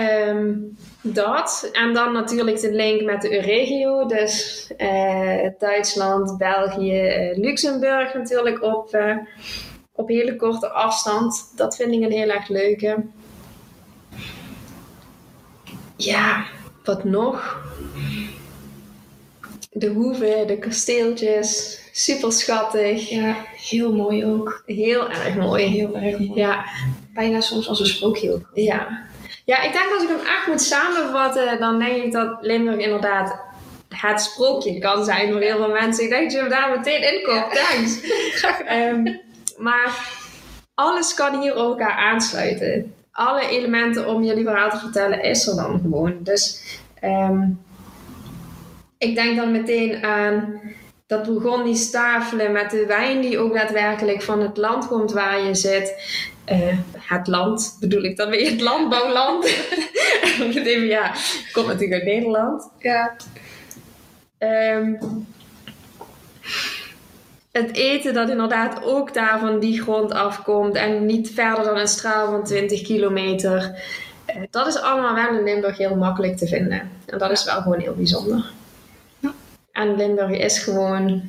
Um, 0.00 0.76
dat. 1.00 1.68
En 1.72 1.92
dan 1.92 2.12
natuurlijk 2.12 2.60
de 2.60 2.72
link 2.72 3.02
met 3.02 3.22
de 3.22 3.40
regio. 3.40 4.06
Dus 4.06 4.68
uh, 4.78 5.46
Duitsland, 5.58 6.38
België, 6.38 7.30
uh, 7.30 7.36
Luxemburg 7.36 8.14
natuurlijk 8.14 8.62
op, 8.62 8.94
uh, 8.94 9.16
op 9.92 10.08
hele 10.08 10.36
korte 10.36 10.68
afstand. 10.68 11.52
Dat 11.56 11.76
vind 11.76 11.92
ik 11.92 12.02
een 12.02 12.12
heel 12.12 12.28
erg 12.28 12.48
leuke. 12.48 13.04
Ja, 15.96 16.44
wat 16.84 17.04
nog? 17.04 17.62
De 19.70 19.88
hoeven, 19.88 20.46
de 20.46 20.58
kasteeltjes. 20.58 21.80
Super 21.92 22.32
schattig. 22.32 23.08
Ja, 23.08 23.36
heel 23.70 23.92
mooi 23.92 24.26
ook. 24.26 24.62
Heel 24.66 25.10
erg 25.10 25.36
mooi. 25.36 25.64
Heel 25.64 25.96
erg 25.96 26.18
mooi. 26.18 26.32
Ja. 26.34 26.64
Bijna 27.12 27.40
soms 27.40 27.68
als 27.68 27.80
een 27.80 27.86
sprookje 27.86 28.32
ook. 28.32 28.50
Ja. 28.54 29.12
Ja, 29.44 29.62
ik 29.62 29.72
denk 29.72 29.92
als 29.92 30.02
ik 30.02 30.08
hem 30.08 30.26
echt 30.26 30.46
moet 30.46 30.62
samenvatten, 30.62 31.58
dan 31.58 31.78
denk 31.78 32.02
ik 32.02 32.12
dat 32.12 32.36
Limburg 32.40 32.76
inderdaad 32.76 33.36
het 33.88 34.20
sprookje 34.20 34.78
kan 34.78 35.04
zijn 35.04 35.32
voor 35.32 35.40
heel 35.40 35.56
veel 35.56 35.72
mensen. 35.72 36.04
Ik 36.04 36.10
denk 36.10 36.22
dat 36.22 36.32
je 36.32 36.38
hem 36.38 36.48
daar 36.48 36.70
meteen 36.76 37.12
in 37.12 37.22
komt. 37.22 37.54
Thanks. 37.54 38.00
um, 38.70 39.20
maar 39.66 40.08
alles 40.74 41.14
kan 41.14 41.40
hier 41.40 41.52
op 41.52 41.78
elkaar 41.78 41.96
aansluiten. 41.96 42.94
Alle 43.12 43.48
elementen 43.48 44.08
om 44.08 44.22
jullie 44.22 44.44
verhaal 44.44 44.70
te 44.70 44.78
vertellen 44.78 45.22
is 45.22 45.46
er 45.46 45.56
dan 45.56 45.80
gewoon. 45.80 46.16
Dus 46.20 46.62
um, 47.02 47.64
ik 48.98 49.14
denk 49.14 49.36
dan 49.36 49.52
meteen 49.52 50.04
aan 50.04 50.60
dat 51.06 51.34
begon 51.34 51.64
die 51.64 51.74
stafelen 51.74 52.52
met 52.52 52.70
de 52.70 52.86
wijn 52.86 53.20
die 53.20 53.38
ook 53.38 53.54
daadwerkelijk 53.54 54.22
van 54.22 54.40
het 54.40 54.56
land 54.56 54.86
komt 54.86 55.12
waar 55.12 55.40
je 55.40 55.54
zit. 55.54 55.94
Uh, 56.52 56.78
het 56.98 57.26
land 57.26 57.76
bedoel 57.80 58.02
ik 58.02 58.16
dan 58.16 58.30
weer 58.30 58.50
het 58.50 58.60
landbouwland. 58.60 59.48
ja, 60.88 61.14
komt 61.52 61.66
natuurlijk 61.66 61.92
uit 61.92 62.04
Nederland. 62.04 62.70
Ja. 62.78 63.16
Um, 64.38 64.98
het 67.52 67.76
eten 67.76 68.14
dat 68.14 68.30
inderdaad 68.30 68.84
ook 68.84 69.14
daar 69.14 69.38
van 69.38 69.58
die 69.58 69.82
grond 69.82 70.12
afkomt 70.12 70.74
en 70.74 71.06
niet 71.06 71.30
verder 71.30 71.64
dan 71.64 71.78
een 71.78 71.88
straal 71.88 72.30
van 72.30 72.44
20 72.44 72.82
kilometer. 72.82 73.82
Uh, 74.26 74.42
dat 74.50 74.66
is 74.66 74.80
allemaal 74.80 75.14
wel 75.14 75.38
in 75.38 75.44
Limburg 75.44 75.78
heel 75.78 75.96
makkelijk 75.96 76.36
te 76.36 76.46
vinden. 76.46 76.90
En 77.06 77.18
dat 77.18 77.30
is 77.30 77.44
wel 77.44 77.62
gewoon 77.62 77.80
heel 77.80 77.94
bijzonder. 77.94 78.50
Ja. 79.18 79.32
En 79.72 79.96
Limburg 79.96 80.30
is 80.30 80.58
gewoon 80.58 81.22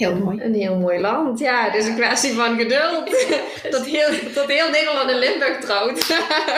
Heel 0.00 0.16
mooi. 0.16 0.40
Een 0.40 0.54
heel 0.54 0.76
mooi 0.76 1.00
land, 1.00 1.38
ja. 1.38 1.64
Het 1.64 1.74
is 1.74 1.86
een 1.86 1.94
kwestie 1.94 2.32
van 2.32 2.58
geduld. 2.58 3.04
dat, 3.74 3.86
heel, 3.86 4.08
dat 4.34 4.46
heel 4.46 4.70
Nederland 4.70 5.10
in 5.10 5.18
Limburg 5.18 5.60
trouwt. 5.60 6.06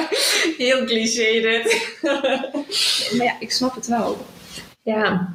heel 0.59 0.85
cliché 0.85 1.40
dit. 1.40 1.98
maar 3.16 3.26
ja, 3.26 3.37
ik 3.38 3.52
snap 3.52 3.74
het 3.74 3.87
wel. 3.87 4.16
Ja. 4.83 5.35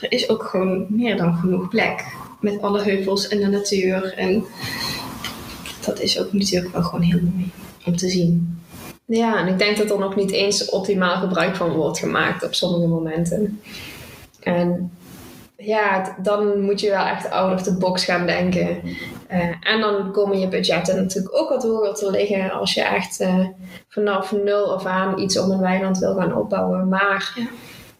Er 0.00 0.12
is 0.12 0.28
ook 0.28 0.42
gewoon 0.42 0.86
meer 0.88 1.16
dan 1.16 1.34
genoeg 1.34 1.68
plek. 1.68 2.04
Met 2.40 2.62
alle 2.62 2.82
heuvels 2.82 3.28
en 3.28 3.38
de 3.38 3.46
natuur. 3.46 4.14
En 4.16 4.44
dat 5.84 6.00
is 6.00 6.20
ook 6.20 6.32
natuurlijk 6.32 6.72
wel 6.72 6.82
gewoon 6.82 7.02
heel 7.02 7.20
mooi 7.22 7.50
om 7.84 7.96
te 7.96 8.08
zien. 8.08 8.60
Ja, 9.06 9.38
en 9.38 9.46
ik 9.46 9.58
denk 9.58 9.76
dat 9.76 9.90
er 9.90 9.98
nog 9.98 10.16
niet 10.16 10.30
eens 10.30 10.70
optimaal 10.70 11.16
gebruik 11.16 11.56
van 11.56 11.70
wordt 11.70 11.98
gemaakt 11.98 12.44
op 12.44 12.54
sommige 12.54 12.86
momenten. 12.86 13.60
En 14.40 14.90
ja, 15.64 16.16
dan 16.22 16.60
moet 16.60 16.80
je 16.80 16.90
wel 16.90 17.06
echt 17.06 17.30
out 17.30 17.52
of 17.52 17.62
the 17.62 17.76
box 17.76 18.04
gaan 18.04 18.26
denken. 18.26 18.80
Uh, 19.32 19.54
en 19.60 19.80
dan 19.80 20.12
komen 20.12 20.38
je 20.38 20.48
budgetten 20.48 20.96
natuurlijk 20.96 21.34
ook 21.34 21.48
wat 21.48 21.62
hoger 21.62 21.94
te 21.94 22.10
liggen 22.10 22.50
als 22.50 22.74
je 22.74 22.82
echt 22.82 23.20
uh, 23.20 23.46
vanaf 23.88 24.32
nul 24.32 24.64
of 24.64 24.84
aan 24.84 25.18
iets 25.18 25.38
om 25.38 25.50
een 25.50 25.60
weiland 25.60 25.98
wil 25.98 26.14
gaan 26.14 26.36
opbouwen. 26.36 26.88
Maar 26.88 27.32
ja. 27.34 27.46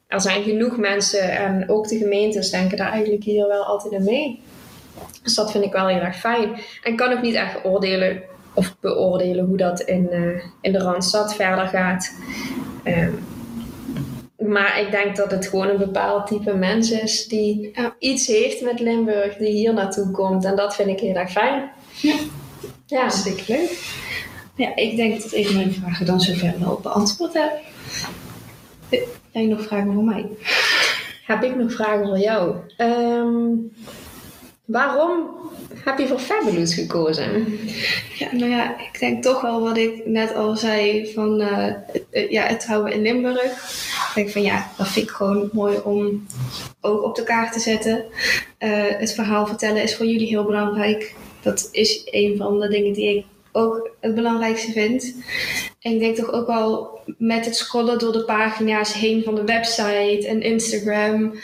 er 0.06 0.20
zijn 0.20 0.42
genoeg 0.42 0.76
mensen 0.76 1.30
en 1.30 1.70
ook 1.70 1.88
de 1.88 1.98
gemeentes 1.98 2.50
denken 2.50 2.76
daar 2.76 2.92
eigenlijk 2.92 3.24
hier 3.24 3.48
wel 3.48 3.64
altijd 3.64 3.92
in 3.92 4.04
mee. 4.04 4.42
Dus 5.22 5.34
dat 5.34 5.50
vind 5.50 5.64
ik 5.64 5.72
wel 5.72 5.86
heel 5.86 6.00
erg 6.00 6.16
fijn. 6.16 6.60
En 6.82 6.96
kan 6.96 7.12
ook 7.12 7.22
niet 7.22 7.34
echt 7.34 7.64
oordelen 7.64 8.22
of 8.54 8.76
beoordelen 8.80 9.44
hoe 9.44 9.56
dat 9.56 9.80
in, 9.80 10.08
uh, 10.12 10.42
in 10.60 10.72
de 10.72 10.78
Randstad 10.78 11.34
verder 11.34 11.66
gaat. 11.66 12.14
Um, 12.84 13.31
maar 14.46 14.80
ik 14.80 14.90
denk 14.90 15.16
dat 15.16 15.30
het 15.30 15.46
gewoon 15.46 15.68
een 15.68 15.78
bepaald 15.78 16.26
type 16.26 16.54
mens 16.54 16.90
is 16.90 17.26
die 17.26 17.70
ja. 17.74 17.94
iets 17.98 18.26
heeft 18.26 18.60
met 18.60 18.80
Limburg, 18.80 19.36
die 19.36 19.52
hier 19.52 19.74
naartoe 19.74 20.10
komt. 20.10 20.44
En 20.44 20.56
dat 20.56 20.74
vind 20.74 20.88
ik 20.88 21.00
heel 21.00 21.14
erg 21.14 21.30
fijn. 21.30 21.70
Ja, 22.00 22.14
Ja, 22.86 23.00
hartstikke 23.00 23.42
leuk. 23.46 24.00
Ja, 24.56 24.76
ik 24.76 24.96
denk 24.96 25.22
dat 25.22 25.32
ik 25.32 25.52
mijn 25.52 25.72
vragen 25.72 26.06
dan 26.06 26.20
zover 26.20 26.54
wel 26.58 26.80
beantwoord 26.82 27.32
heb. 27.32 27.50
Heb 28.88 29.08
jij 29.30 29.46
nog 29.46 29.62
vragen 29.62 29.92
voor 29.92 30.04
mij? 30.04 30.26
heb 31.26 31.42
ik 31.42 31.56
nog 31.56 31.72
vragen 31.72 32.06
voor 32.06 32.18
jou? 32.18 32.56
Ehm, 32.76 33.50
waarom 34.64 35.28
heb 35.84 35.98
je 35.98 36.06
voor 36.06 36.18
Fabulous 36.18 36.74
gekozen? 36.74 37.58
Ja, 38.18 38.28
nou 38.32 38.50
ja, 38.50 38.78
ik 38.78 38.98
denk 38.98 39.22
toch 39.22 39.40
wel 39.40 39.60
wat 39.60 39.76
ik 39.76 40.06
net 40.06 40.34
al 40.34 40.56
zei 40.56 41.12
van 41.12 41.40
uh, 41.40 41.68
uh, 42.10 42.30
ja, 42.30 42.42
het 42.42 42.60
trouwen 42.60 42.92
in 42.92 43.02
Limburg. 43.02 43.52
Ik 44.14 44.22
denk 44.22 44.30
van 44.30 44.42
ja, 44.42 44.70
dat 44.76 44.88
vind 44.88 45.08
ik 45.08 45.12
gewoon 45.12 45.50
mooi 45.52 45.78
om 45.84 46.26
ook 46.80 47.02
op 47.02 47.16
de 47.16 47.22
kaart 47.22 47.52
te 47.52 47.60
zetten. 47.60 48.04
Uh, 48.58 48.84
het 48.88 49.12
verhaal 49.12 49.46
vertellen 49.46 49.82
is 49.82 49.96
voor 49.96 50.06
jullie 50.06 50.26
heel 50.26 50.44
belangrijk. 50.44 51.14
Dat 51.42 51.68
is 51.72 52.02
een 52.10 52.36
van 52.36 52.60
de 52.60 52.68
dingen 52.68 52.92
die 52.92 53.16
ik 53.16 53.24
ook 53.52 53.90
het 54.00 54.14
belangrijkste 54.14 54.72
vind. 54.72 55.14
En 55.80 55.92
ik 55.92 55.98
denk 55.98 56.16
toch 56.16 56.32
ook 56.32 56.46
wel 56.46 57.00
met 57.18 57.44
het 57.44 57.56
scrollen 57.56 57.98
door 57.98 58.12
de 58.12 58.24
pagina's 58.24 58.92
heen 58.92 59.22
van 59.22 59.34
de 59.34 59.44
website 59.44 60.26
en 60.28 60.42
Instagram, 60.42 61.34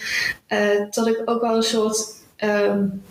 dat 0.91 1.07
ik 1.07 1.23
ook 1.25 1.41
wel 1.41 1.57
een 1.57 1.63
soort. 1.63 2.07
Um, 2.45 3.03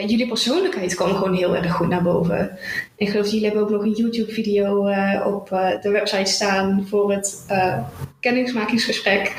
jullie 0.00 0.28
persoonlijkheid 0.28 0.94
kwam 0.94 1.14
gewoon 1.14 1.34
heel 1.34 1.56
erg 1.56 1.72
goed 1.72 1.88
naar 1.88 2.02
boven. 2.02 2.58
Ik 2.96 3.08
geloof 3.08 3.26
jullie 3.26 3.44
hebben 3.44 3.62
ook 3.62 3.70
nog 3.70 3.82
een 3.82 3.92
YouTube-video 3.92 4.88
uh, 4.88 5.26
op 5.26 5.50
uh, 5.52 5.80
de 5.80 5.90
website 5.90 6.30
staan 6.30 6.86
voor 6.88 7.12
het 7.12 7.46
uh, 7.50 7.78
kennismakingsgesprek. 8.20 9.34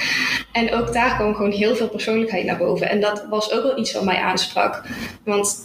En 0.51 0.73
ook 0.73 0.93
daar 0.93 1.15
kwam 1.15 1.35
gewoon 1.35 1.51
heel 1.51 1.75
veel 1.75 1.89
persoonlijkheid 1.89 2.45
naar 2.45 2.57
boven. 2.57 2.89
En 2.89 2.99
dat 2.99 3.25
was 3.29 3.51
ook 3.51 3.63
wel 3.63 3.77
iets 3.77 3.93
wat 3.93 4.03
mij 4.03 4.17
aansprak. 4.17 4.83
Want 5.23 5.59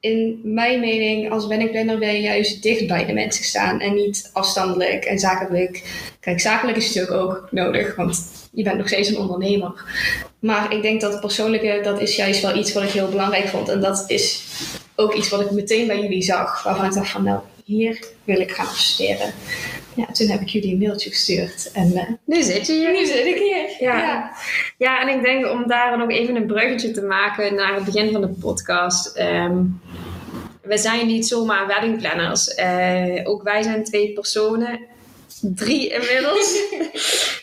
in 0.00 0.40
mijn 0.44 0.80
mening, 0.80 1.30
als 1.30 1.46
planner 1.46 1.98
ben 1.98 2.14
je 2.14 2.20
juist 2.20 2.62
dicht 2.62 2.86
bij 2.86 3.06
de 3.06 3.12
mensen 3.12 3.44
staan 3.44 3.80
en 3.80 3.94
niet 3.94 4.30
afstandelijk 4.32 5.04
en 5.04 5.18
zakelijk. 5.18 5.82
Kijk, 6.20 6.40
zakelijk 6.40 6.76
is 6.76 6.94
natuurlijk 6.94 7.22
ook 7.22 7.48
nodig, 7.50 7.96
want 7.96 8.30
je 8.52 8.62
bent 8.62 8.76
nog 8.76 8.86
steeds 8.86 9.08
een 9.08 9.18
ondernemer. 9.18 9.84
Maar 10.38 10.72
ik 10.72 10.82
denk 10.82 11.00
dat 11.00 11.12
het 11.12 11.20
persoonlijke, 11.20 11.80
dat 11.82 12.00
is 12.00 12.16
juist 12.16 12.42
wel 12.42 12.56
iets 12.56 12.72
wat 12.72 12.82
ik 12.82 12.90
heel 12.90 13.08
belangrijk 13.08 13.48
vond. 13.48 13.68
En 13.68 13.80
dat 13.80 14.04
is 14.06 14.44
ook 14.96 15.14
iets 15.14 15.28
wat 15.28 15.40
ik 15.40 15.50
meteen 15.50 15.86
bij 15.86 16.00
jullie 16.00 16.22
zag, 16.22 16.62
waarvan 16.62 16.84
ik 16.84 16.92
dacht 16.92 17.10
van 17.10 17.24
nou, 17.24 17.40
hier 17.64 18.04
wil 18.24 18.40
ik 18.40 18.50
gaan 18.50 18.74
studeren. 18.74 19.32
Ja, 19.94 20.06
toen 20.06 20.28
heb 20.28 20.40
ik 20.40 20.48
jullie 20.48 20.72
een 20.72 20.78
mailtje 20.78 21.10
gestuurd. 21.10 21.70
En 21.72 21.92
uh, 21.92 22.02
nu 22.24 22.42
zit 22.42 22.66
je 22.66 22.72
hier. 22.72 22.92
Nu 22.92 23.06
zit 23.06 23.26
ik 23.26 23.38
hier. 23.38 23.88
Ja. 23.88 23.98
ja. 23.98 24.30
Ja. 24.78 25.00
en 25.00 25.16
ik 25.16 25.22
denk 25.22 25.46
om 25.46 25.66
daar 25.66 25.98
nog 25.98 26.10
even 26.10 26.36
een 26.36 26.46
bruggetje 26.46 26.90
te 26.90 27.02
maken 27.02 27.54
naar 27.54 27.74
het 27.74 27.84
begin 27.84 28.12
van 28.12 28.20
de 28.20 28.28
podcast. 28.28 29.18
Um, 29.18 29.80
we 30.62 30.78
zijn 30.78 31.06
niet 31.06 31.26
zomaar 31.26 31.66
weddingplanners. 31.66 32.58
Uh, 32.58 33.20
ook 33.24 33.42
wij 33.42 33.62
zijn 33.62 33.84
twee 33.84 34.12
personen. 34.12 34.80
Drie 35.40 35.88
inmiddels. 35.88 36.62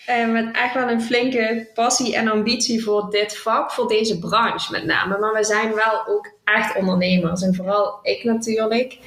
uh, 0.10 0.32
met 0.34 0.56
echt 0.56 0.74
wel 0.74 0.90
een 0.90 1.02
flinke 1.02 1.70
passie 1.74 2.16
en 2.16 2.28
ambitie 2.28 2.84
voor 2.84 3.10
dit 3.10 3.38
vak, 3.38 3.72
voor 3.72 3.88
deze 3.88 4.20
branche 4.20 4.72
met 4.72 4.86
name. 4.86 5.18
Maar 5.18 5.34
we 5.34 5.44
zijn 5.44 5.74
wel 5.74 6.08
ook 6.08 6.32
echt 6.44 6.76
ondernemers. 6.76 7.42
En 7.42 7.56
vooral 7.56 8.00
ik 8.02 8.24
natuurlijk. 8.24 8.98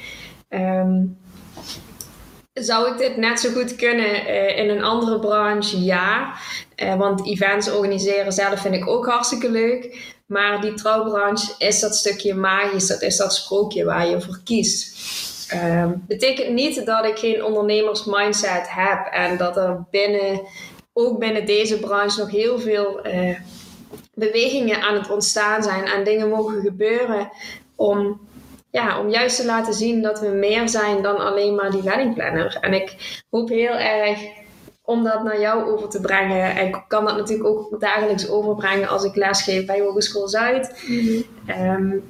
Um, 0.49 1.20
zou 2.65 2.91
ik 2.91 2.99
dit 2.99 3.17
net 3.17 3.41
zo 3.41 3.51
goed 3.51 3.77
kunnen 3.77 4.29
uh, 4.29 4.59
in 4.59 4.69
een 4.69 4.83
andere 4.83 5.19
branche? 5.19 5.83
Ja. 5.83 6.35
Uh, 6.77 6.95
want 6.95 7.27
events 7.27 7.71
organiseren 7.71 8.33
zelf 8.33 8.61
vind 8.61 8.75
ik 8.75 8.89
ook 8.89 9.07
hartstikke 9.07 9.51
leuk. 9.51 10.13
Maar 10.27 10.61
die 10.61 10.75
trouwbranche 10.75 11.55
is 11.59 11.81
dat 11.81 11.97
stukje 11.97 12.35
magisch, 12.35 12.87
dat 12.87 13.03
is 13.03 13.17
dat 13.17 13.35
sprookje 13.35 13.85
waar 13.85 14.07
je 14.07 14.21
voor 14.21 14.41
kiest. 14.45 14.99
Um, 15.55 16.05
betekent 16.07 16.53
niet 16.53 16.87
dat 16.87 17.05
ik 17.05 17.19
geen 17.19 17.45
ondernemersmindset 17.45 18.67
heb 18.69 19.07
en 19.11 19.37
dat 19.37 19.57
er 19.57 19.85
binnen, 19.91 20.41
ook 20.93 21.19
binnen 21.19 21.47
deze 21.47 21.79
branche 21.79 22.21
nog 22.21 22.31
heel 22.31 22.59
veel 22.59 23.07
uh, 23.07 23.39
bewegingen 24.15 24.83
aan 24.83 24.95
het 24.95 25.11
ontstaan 25.11 25.63
zijn 25.63 25.85
en 25.85 26.05
dingen 26.05 26.29
mogen 26.29 26.61
gebeuren 26.61 27.31
om 27.77 28.21
ja, 28.71 29.01
om 29.01 29.09
juist 29.09 29.37
te 29.37 29.47
laten 29.47 29.75
zien 29.75 30.03
dat 30.03 30.21
we 30.21 30.29
meer 30.29 30.69
zijn 30.69 31.03
dan 31.03 31.17
alleen 31.17 31.55
maar 31.55 31.71
die 31.71 31.83
weddingplanner. 31.83 32.59
En 32.61 32.75
ik 32.75 33.23
hoop 33.31 33.49
heel 33.49 33.75
erg 33.75 34.21
om 34.83 35.05
dat 35.05 35.23
naar 35.23 35.41
jou 35.41 35.73
over 35.73 35.89
te 35.89 36.01
brengen. 36.01 36.57
En 36.57 36.67
ik 36.67 36.85
kan 36.89 37.05
dat 37.05 37.17
natuurlijk 37.17 37.49
ook 37.49 37.81
dagelijks 37.81 38.29
overbrengen 38.29 38.89
als 38.89 39.05
ik 39.05 39.15
lesgeef 39.15 39.67
bij 39.67 39.81
Hogeschool 39.81 40.29
Zuid. 40.29 40.85
Mm 40.87 42.03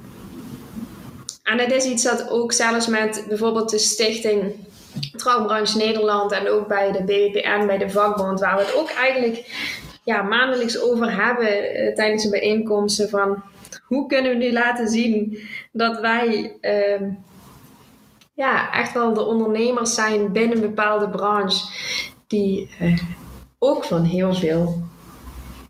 en 1.51 1.59
het 1.59 1.71
is 1.71 1.85
iets 1.85 2.03
dat 2.03 2.29
ook 2.29 2.51
zelfs 2.51 2.87
met 2.87 3.25
bijvoorbeeld 3.27 3.69
de 3.69 3.77
stichting 3.77 4.55
Trouwbranche 5.15 5.77
Nederland 5.77 6.31
en 6.31 6.49
ook 6.49 6.67
bij 6.67 6.91
de 6.91 7.03
BWPN, 7.03 7.65
bij 7.65 7.77
de 7.77 7.89
vakbond, 7.89 8.39
waar 8.39 8.55
we 8.55 8.61
het 8.61 8.75
ook 8.75 8.89
eigenlijk 8.89 9.45
ja, 10.03 10.21
maandelijks 10.21 10.81
over 10.81 11.25
hebben 11.25 11.47
uh, 11.47 11.95
tijdens 11.95 12.23
de 12.23 12.29
bijeenkomsten 12.29 13.09
van 13.09 13.43
hoe 13.91 14.07
kunnen 14.07 14.31
we 14.31 14.37
nu 14.37 14.51
laten 14.51 14.87
zien 14.87 15.37
dat 15.71 15.99
wij 15.99 16.57
uh, 16.61 17.07
ja, 18.33 18.73
echt 18.73 18.93
wel 18.93 19.13
de 19.13 19.25
ondernemers 19.25 19.93
zijn 19.93 20.31
binnen 20.31 20.55
een 20.55 20.61
bepaalde 20.61 21.09
branche 21.09 21.65
die 22.27 22.69
uh, 22.81 22.97
ook 23.59 23.83
van 23.83 24.03
heel 24.03 24.33
veel 24.33 24.83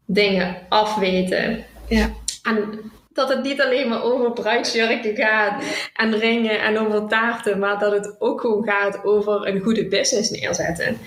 dingen 0.06 0.58
afweten. 0.70 1.66
Ja. 1.88 2.10
En 2.44 2.92
dat 3.14 3.30
het 3.30 3.44
niet 3.44 3.62
alleen 3.62 3.90
maar 3.90 4.04
over 4.04 4.32
bruidsjurken 4.32 5.16
gaat 5.16 5.64
en 5.94 6.18
ringen 6.18 6.62
en 6.62 6.78
over 6.78 7.08
taarten, 7.08 7.60
maar 7.60 7.80
dat 7.80 7.92
het 7.92 8.16
ook 8.20 8.42
gewoon 8.42 8.64
gaat 8.64 9.04
over 9.04 9.48
een 9.48 9.62
goede 9.62 9.88
business 9.88 10.30
neerzetten. 10.30 10.98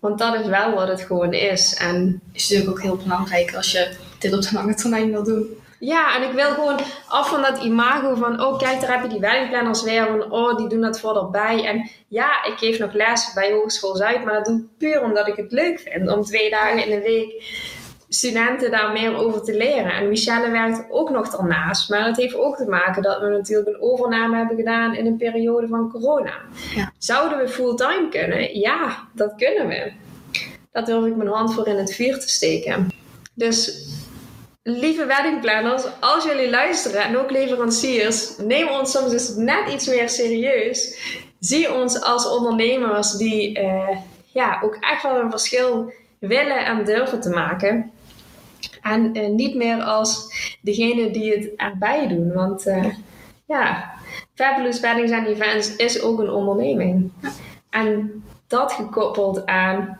Want 0.00 0.18
dat 0.18 0.34
is 0.34 0.46
wel 0.46 0.74
wat 0.74 0.88
het 0.88 1.00
gewoon 1.00 1.32
is. 1.32 1.74
En 1.74 2.20
is 2.32 2.48
natuurlijk 2.48 2.76
ook 2.76 2.82
heel 2.82 2.96
belangrijk 2.96 3.54
als 3.54 3.72
je 3.72 3.96
dit 4.18 4.34
op 4.34 4.42
de 4.42 4.50
lange 4.52 4.74
termijn 4.74 5.10
wil 5.10 5.24
doen. 5.24 5.62
Ja, 5.78 6.16
en 6.16 6.22
ik 6.22 6.32
wil 6.32 6.50
gewoon 6.50 6.78
af 7.08 7.28
van 7.28 7.42
dat 7.42 7.62
imago 7.62 8.14
van, 8.14 8.40
oh 8.40 8.58
kijk, 8.58 8.80
daar 8.80 8.92
heb 8.92 9.02
je 9.02 9.08
die 9.08 9.20
weddingplanners 9.20 9.82
weer, 9.82 10.06
van, 10.06 10.32
oh, 10.32 10.56
die 10.56 10.68
doen 10.68 10.80
dat 10.80 11.00
voor 11.00 11.16
erbij. 11.16 11.64
En 11.64 11.90
ja, 12.08 12.44
ik 12.44 12.54
geef 12.56 12.78
nog 12.78 12.92
les 12.92 13.32
bij 13.34 13.52
Hogeschool 13.52 13.96
Zuid, 13.96 14.24
maar 14.24 14.34
dat 14.34 14.44
doe 14.44 14.58
ik 14.58 14.78
puur 14.78 15.02
omdat 15.02 15.28
ik 15.28 15.36
het 15.36 15.52
leuk 15.52 15.80
vind 15.80 16.08
om 16.10 16.22
twee 16.22 16.50
dagen 16.50 16.84
in 16.84 16.90
de 16.90 17.02
week 17.02 17.42
studenten 18.14 18.70
daar 18.70 18.92
meer 18.92 19.16
over 19.16 19.42
te 19.42 19.56
leren. 19.56 19.92
En 19.92 20.08
Michelle 20.08 20.50
werkt 20.50 20.86
ook 20.90 21.10
nog 21.10 21.30
daarnaast, 21.30 21.90
maar 21.90 22.06
het 22.06 22.16
heeft 22.16 22.34
ook 22.34 22.56
te 22.56 22.68
maken 22.68 23.02
dat 23.02 23.20
we 23.20 23.28
natuurlijk 23.28 23.68
een 23.68 23.82
overname 23.82 24.36
hebben 24.36 24.56
gedaan 24.56 24.94
in 24.94 25.06
een 25.06 25.16
periode 25.16 25.68
van 25.68 25.90
corona. 25.90 26.34
Ja. 26.74 26.92
Zouden 26.98 27.38
we 27.38 27.48
fulltime 27.48 28.08
kunnen? 28.10 28.58
Ja, 28.58 29.08
dat 29.12 29.34
kunnen 29.36 29.68
we. 29.68 29.92
Dat 30.72 30.86
durf 30.86 31.06
ik 31.06 31.16
mijn 31.16 31.28
hand 31.28 31.54
voor 31.54 31.66
in 31.66 31.76
het 31.76 31.94
vuur 31.94 32.18
te 32.18 32.28
steken. 32.28 32.88
Dus 33.34 33.88
lieve 34.66 35.06
weddingplanners, 35.06 35.84
als 36.00 36.24
jullie 36.24 36.50
luisteren 36.50 37.02
en 37.02 37.18
ook 37.18 37.30
leveranciers, 37.30 38.36
neem 38.36 38.68
ons 38.68 38.90
soms 38.90 39.12
eens 39.12 39.34
net 39.36 39.68
iets 39.72 39.86
meer 39.86 40.08
serieus. 40.08 40.98
Zie 41.38 41.74
ons 41.74 42.00
als 42.00 42.28
ondernemers 42.28 43.12
die 43.12 43.58
uh, 43.60 43.88
ja, 44.26 44.60
ook 44.62 44.76
echt 44.80 45.02
wel 45.02 45.16
een 45.16 45.30
verschil 45.30 45.92
willen 46.18 46.64
en 46.64 46.84
durven 46.84 47.20
te 47.20 47.30
maken. 47.30 47.90
En 48.82 49.16
uh, 49.16 49.28
niet 49.28 49.54
meer 49.54 49.82
als 49.82 50.32
degene 50.60 51.10
die 51.10 51.32
het 51.32 51.50
erbij 51.56 52.08
doen. 52.08 52.32
Want 52.32 52.66
uh, 52.66 52.94
ja, 53.46 53.92
Fabulous 54.34 54.80
Weddings 54.80 55.12
and 55.12 55.26
Events 55.26 55.76
is 55.76 56.02
ook 56.02 56.18
een 56.18 56.30
onderneming. 56.30 57.12
En 57.70 58.22
dat 58.46 58.72
gekoppeld 58.72 59.46
aan 59.46 59.98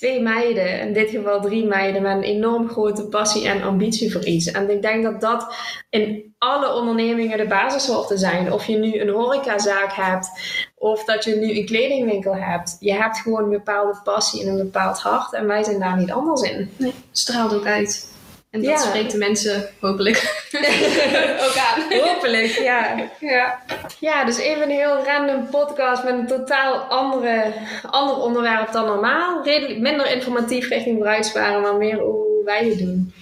twee 0.00 0.20
meiden, 0.20 0.80
in 0.80 0.92
dit 0.92 1.10
geval 1.10 1.40
drie 1.40 1.66
meiden, 1.66 2.02
met 2.02 2.16
een 2.16 2.22
enorm 2.22 2.68
grote 2.68 3.04
passie 3.04 3.48
en 3.48 3.62
ambitie 3.62 4.12
voor 4.12 4.24
iets. 4.24 4.50
En 4.50 4.70
ik 4.70 4.82
denk 4.82 5.02
dat 5.02 5.20
dat 5.20 5.54
in 5.90 6.34
alle 6.38 6.74
ondernemingen 6.74 7.38
de 7.38 7.46
basis 7.46 7.86
hoort 7.86 8.08
te 8.08 8.16
zijn. 8.16 8.52
Of 8.52 8.66
je 8.66 8.76
nu 8.76 9.00
een 9.00 9.08
horecazaak 9.08 9.92
hebt, 9.92 10.30
of 10.74 11.04
dat 11.04 11.24
je 11.24 11.36
nu 11.36 11.56
een 11.56 11.66
kledingwinkel 11.66 12.34
hebt. 12.34 12.76
Je 12.80 12.92
hebt 12.92 13.18
gewoon 13.18 13.42
een 13.42 13.50
bepaalde 13.50 14.00
passie 14.04 14.42
en 14.42 14.48
een 14.48 14.56
bepaald 14.56 14.98
hart. 14.98 15.32
En 15.32 15.46
wij 15.46 15.64
zijn 15.64 15.78
daar 15.78 15.96
niet 15.96 16.12
anders 16.12 16.40
in. 16.40 16.70
Nee, 16.76 16.94
straalt 17.12 17.54
ook 17.54 17.66
uit. 17.66 18.09
En 18.50 18.62
dat 18.62 18.80
spreekt 18.80 19.12
de 19.12 19.18
mensen 19.18 19.68
hopelijk 19.80 20.46
ook 21.46 21.56
aan. 21.56 21.98
Hopelijk, 22.00 22.46
ja. 22.46 23.10
ja. 23.20 23.62
Ja, 23.98 24.24
dus 24.24 24.38
even 24.38 24.62
een 24.62 24.70
heel 24.70 25.04
random 25.04 25.48
podcast 25.50 26.04
met 26.04 26.12
een 26.12 26.26
totaal 26.26 26.74
andere, 26.78 27.52
ander 27.90 28.16
onderwerp 28.16 28.72
dan 28.72 28.86
normaal. 28.86 29.44
Redelijk 29.44 29.78
minder 29.78 30.10
informatief 30.10 30.68
richting 30.68 30.98
bruidsparen, 30.98 31.60
maar 31.60 31.76
meer 31.76 31.98
hoe 31.98 32.44
wij 32.44 32.68
het 32.68 32.78
doen. 32.78 33.14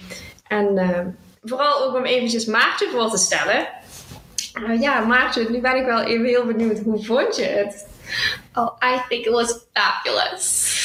En 0.47 0.77
uh, 0.77 0.99
vooral 1.43 1.83
ook 1.83 1.95
om 1.95 2.05
eventjes 2.05 2.45
Maartje 2.45 2.89
voor 2.91 3.09
te 3.09 3.17
stellen. 3.17 3.67
Uh, 4.53 4.81
ja, 4.81 4.99
Maartje, 4.99 5.49
nu 5.49 5.59
ben 5.59 5.75
ik 5.75 5.85
wel 5.85 6.01
even 6.01 6.25
heel 6.25 6.45
benieuwd. 6.45 6.79
Hoe 6.79 7.03
vond 7.03 7.35
je 7.35 7.43
het? 7.43 7.87
Oh, 8.53 8.77
I 8.83 9.01
think 9.09 9.25
it 9.25 9.31
was 9.31 9.59
fabulous. 9.73 10.77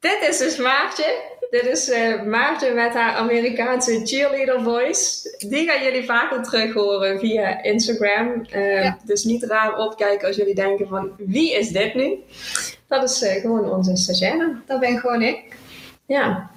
Dit 0.00 0.18
is 0.28 0.38
dus 0.38 0.56
Maartje. 0.56 1.34
Dit 1.50 1.66
is 1.66 1.88
uh, 1.88 2.22
Maarten 2.22 2.74
met 2.74 2.92
haar 2.92 3.14
Amerikaanse 3.14 4.00
cheerleader 4.04 4.62
voice. 4.62 5.34
Die 5.48 5.68
gaan 5.68 5.82
jullie 5.82 6.04
vaker 6.04 6.42
terug 6.42 6.74
horen 6.74 7.18
via 7.18 7.62
Instagram. 7.62 8.46
Uh, 8.54 8.92
Dus 9.04 9.24
niet 9.24 9.44
raar 9.44 9.78
opkijken 9.78 10.26
als 10.26 10.36
jullie 10.36 10.54
denken 10.54 10.88
van 10.88 11.10
wie 11.16 11.54
is 11.54 11.68
dit 11.68 11.94
nu? 11.94 12.14
Dat 12.88 13.10
is 13.10 13.22
uh, 13.22 13.32
gewoon 13.32 13.70
onze 13.70 13.96
stagiaire. 13.96 14.56
Dat 14.66 14.80
ben 14.80 14.98
gewoon 14.98 15.22
ik. 15.22 15.56
Ja. 16.06 16.50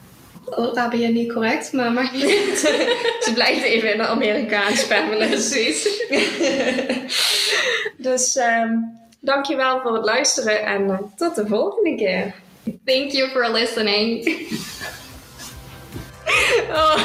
Oh, 0.46 0.74
daar 0.74 0.90
ben 0.90 1.00
je 1.00 1.08
niet 1.08 1.34
correct, 1.34 1.74
maar 1.74 1.92
mag 1.92 2.14
niet. 2.14 2.24
Ze 3.26 3.32
blijft 3.34 3.64
even 3.64 3.92
in 3.92 3.98
de 3.98 4.08
Amerikaanse 4.08 4.86
family. 4.86 5.28
Precies. 5.38 6.04
dus 8.08 8.36
um, 8.36 9.00
dankjewel 9.20 9.82
voor 9.82 9.94
het 9.94 10.06
luisteren 10.06 10.64
en 10.66 11.12
tot 11.16 11.36
de 11.36 11.48
volgende 11.48 11.96
keer. 11.96 12.34
Thank 12.86 13.12
you 13.14 13.30
for 13.30 13.50
listening. 13.50 14.24
Oh. 16.72 16.98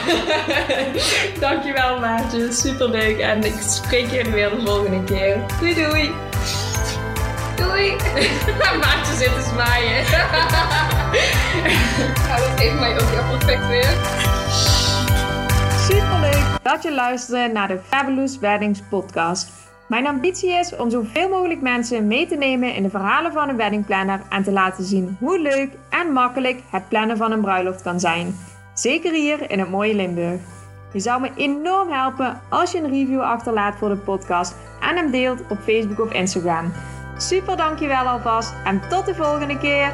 Dankjewel 1.40 1.98
Maartje, 1.98 2.52
super 2.52 2.90
leuk 2.90 3.18
en 3.18 3.44
ik 3.44 3.54
spreek 3.60 4.10
je 4.10 4.30
weer 4.30 4.50
de 4.50 4.60
volgende 4.64 5.04
keer. 5.04 5.38
Doei 5.60 5.74
doei! 5.74 6.10
Doei! 7.56 7.96
Maartje 8.82 9.14
zit 9.16 9.34
te 9.34 9.50
zwaaien. 9.52 10.04
nou, 12.28 12.40
dat 12.40 12.60
geeft 12.60 12.78
mij 12.78 12.92
ook 12.92 13.08
heel 13.08 13.38
perfect 13.38 13.66
weer. 13.66 13.96
Super 15.88 16.20
leuk! 16.20 16.54
dat 16.64 16.82
je 16.82 16.92
luisterde 16.92 17.52
naar 17.52 17.68
de 17.68 17.78
Fabulous 17.88 18.38
Weddings 18.38 18.80
podcast. 18.88 19.53
Mijn 19.86 20.06
ambitie 20.06 20.50
is 20.50 20.76
om 20.76 20.90
zoveel 20.90 21.28
mogelijk 21.28 21.60
mensen 21.60 22.06
mee 22.06 22.26
te 22.26 22.36
nemen 22.36 22.74
in 22.74 22.82
de 22.82 22.90
verhalen 22.90 23.32
van 23.32 23.48
een 23.48 23.56
weddingplanner 23.56 24.20
en 24.28 24.42
te 24.42 24.52
laten 24.52 24.84
zien 24.84 25.16
hoe 25.20 25.38
leuk 25.38 25.70
en 25.90 26.12
makkelijk 26.12 26.62
het 26.70 26.88
plannen 26.88 27.16
van 27.16 27.32
een 27.32 27.40
bruiloft 27.40 27.82
kan 27.82 28.00
zijn. 28.00 28.36
Zeker 28.74 29.12
hier 29.12 29.50
in 29.50 29.58
het 29.58 29.70
mooie 29.70 29.94
Limburg. 29.94 30.40
Je 30.92 31.00
zou 31.00 31.20
me 31.20 31.30
enorm 31.36 31.90
helpen 31.90 32.40
als 32.50 32.72
je 32.72 32.78
een 32.78 32.90
review 32.90 33.20
achterlaat 33.20 33.76
voor 33.76 33.88
de 33.88 33.96
podcast 33.96 34.54
en 34.80 34.96
hem 34.96 35.10
deelt 35.10 35.40
op 35.48 35.58
Facebook 35.58 36.00
of 36.00 36.12
Instagram. 36.12 36.72
Super 37.16 37.56
dankjewel 37.56 38.06
alvast 38.06 38.54
en 38.64 38.88
tot 38.88 39.06
de 39.06 39.14
volgende 39.14 39.58
keer. 39.58 39.92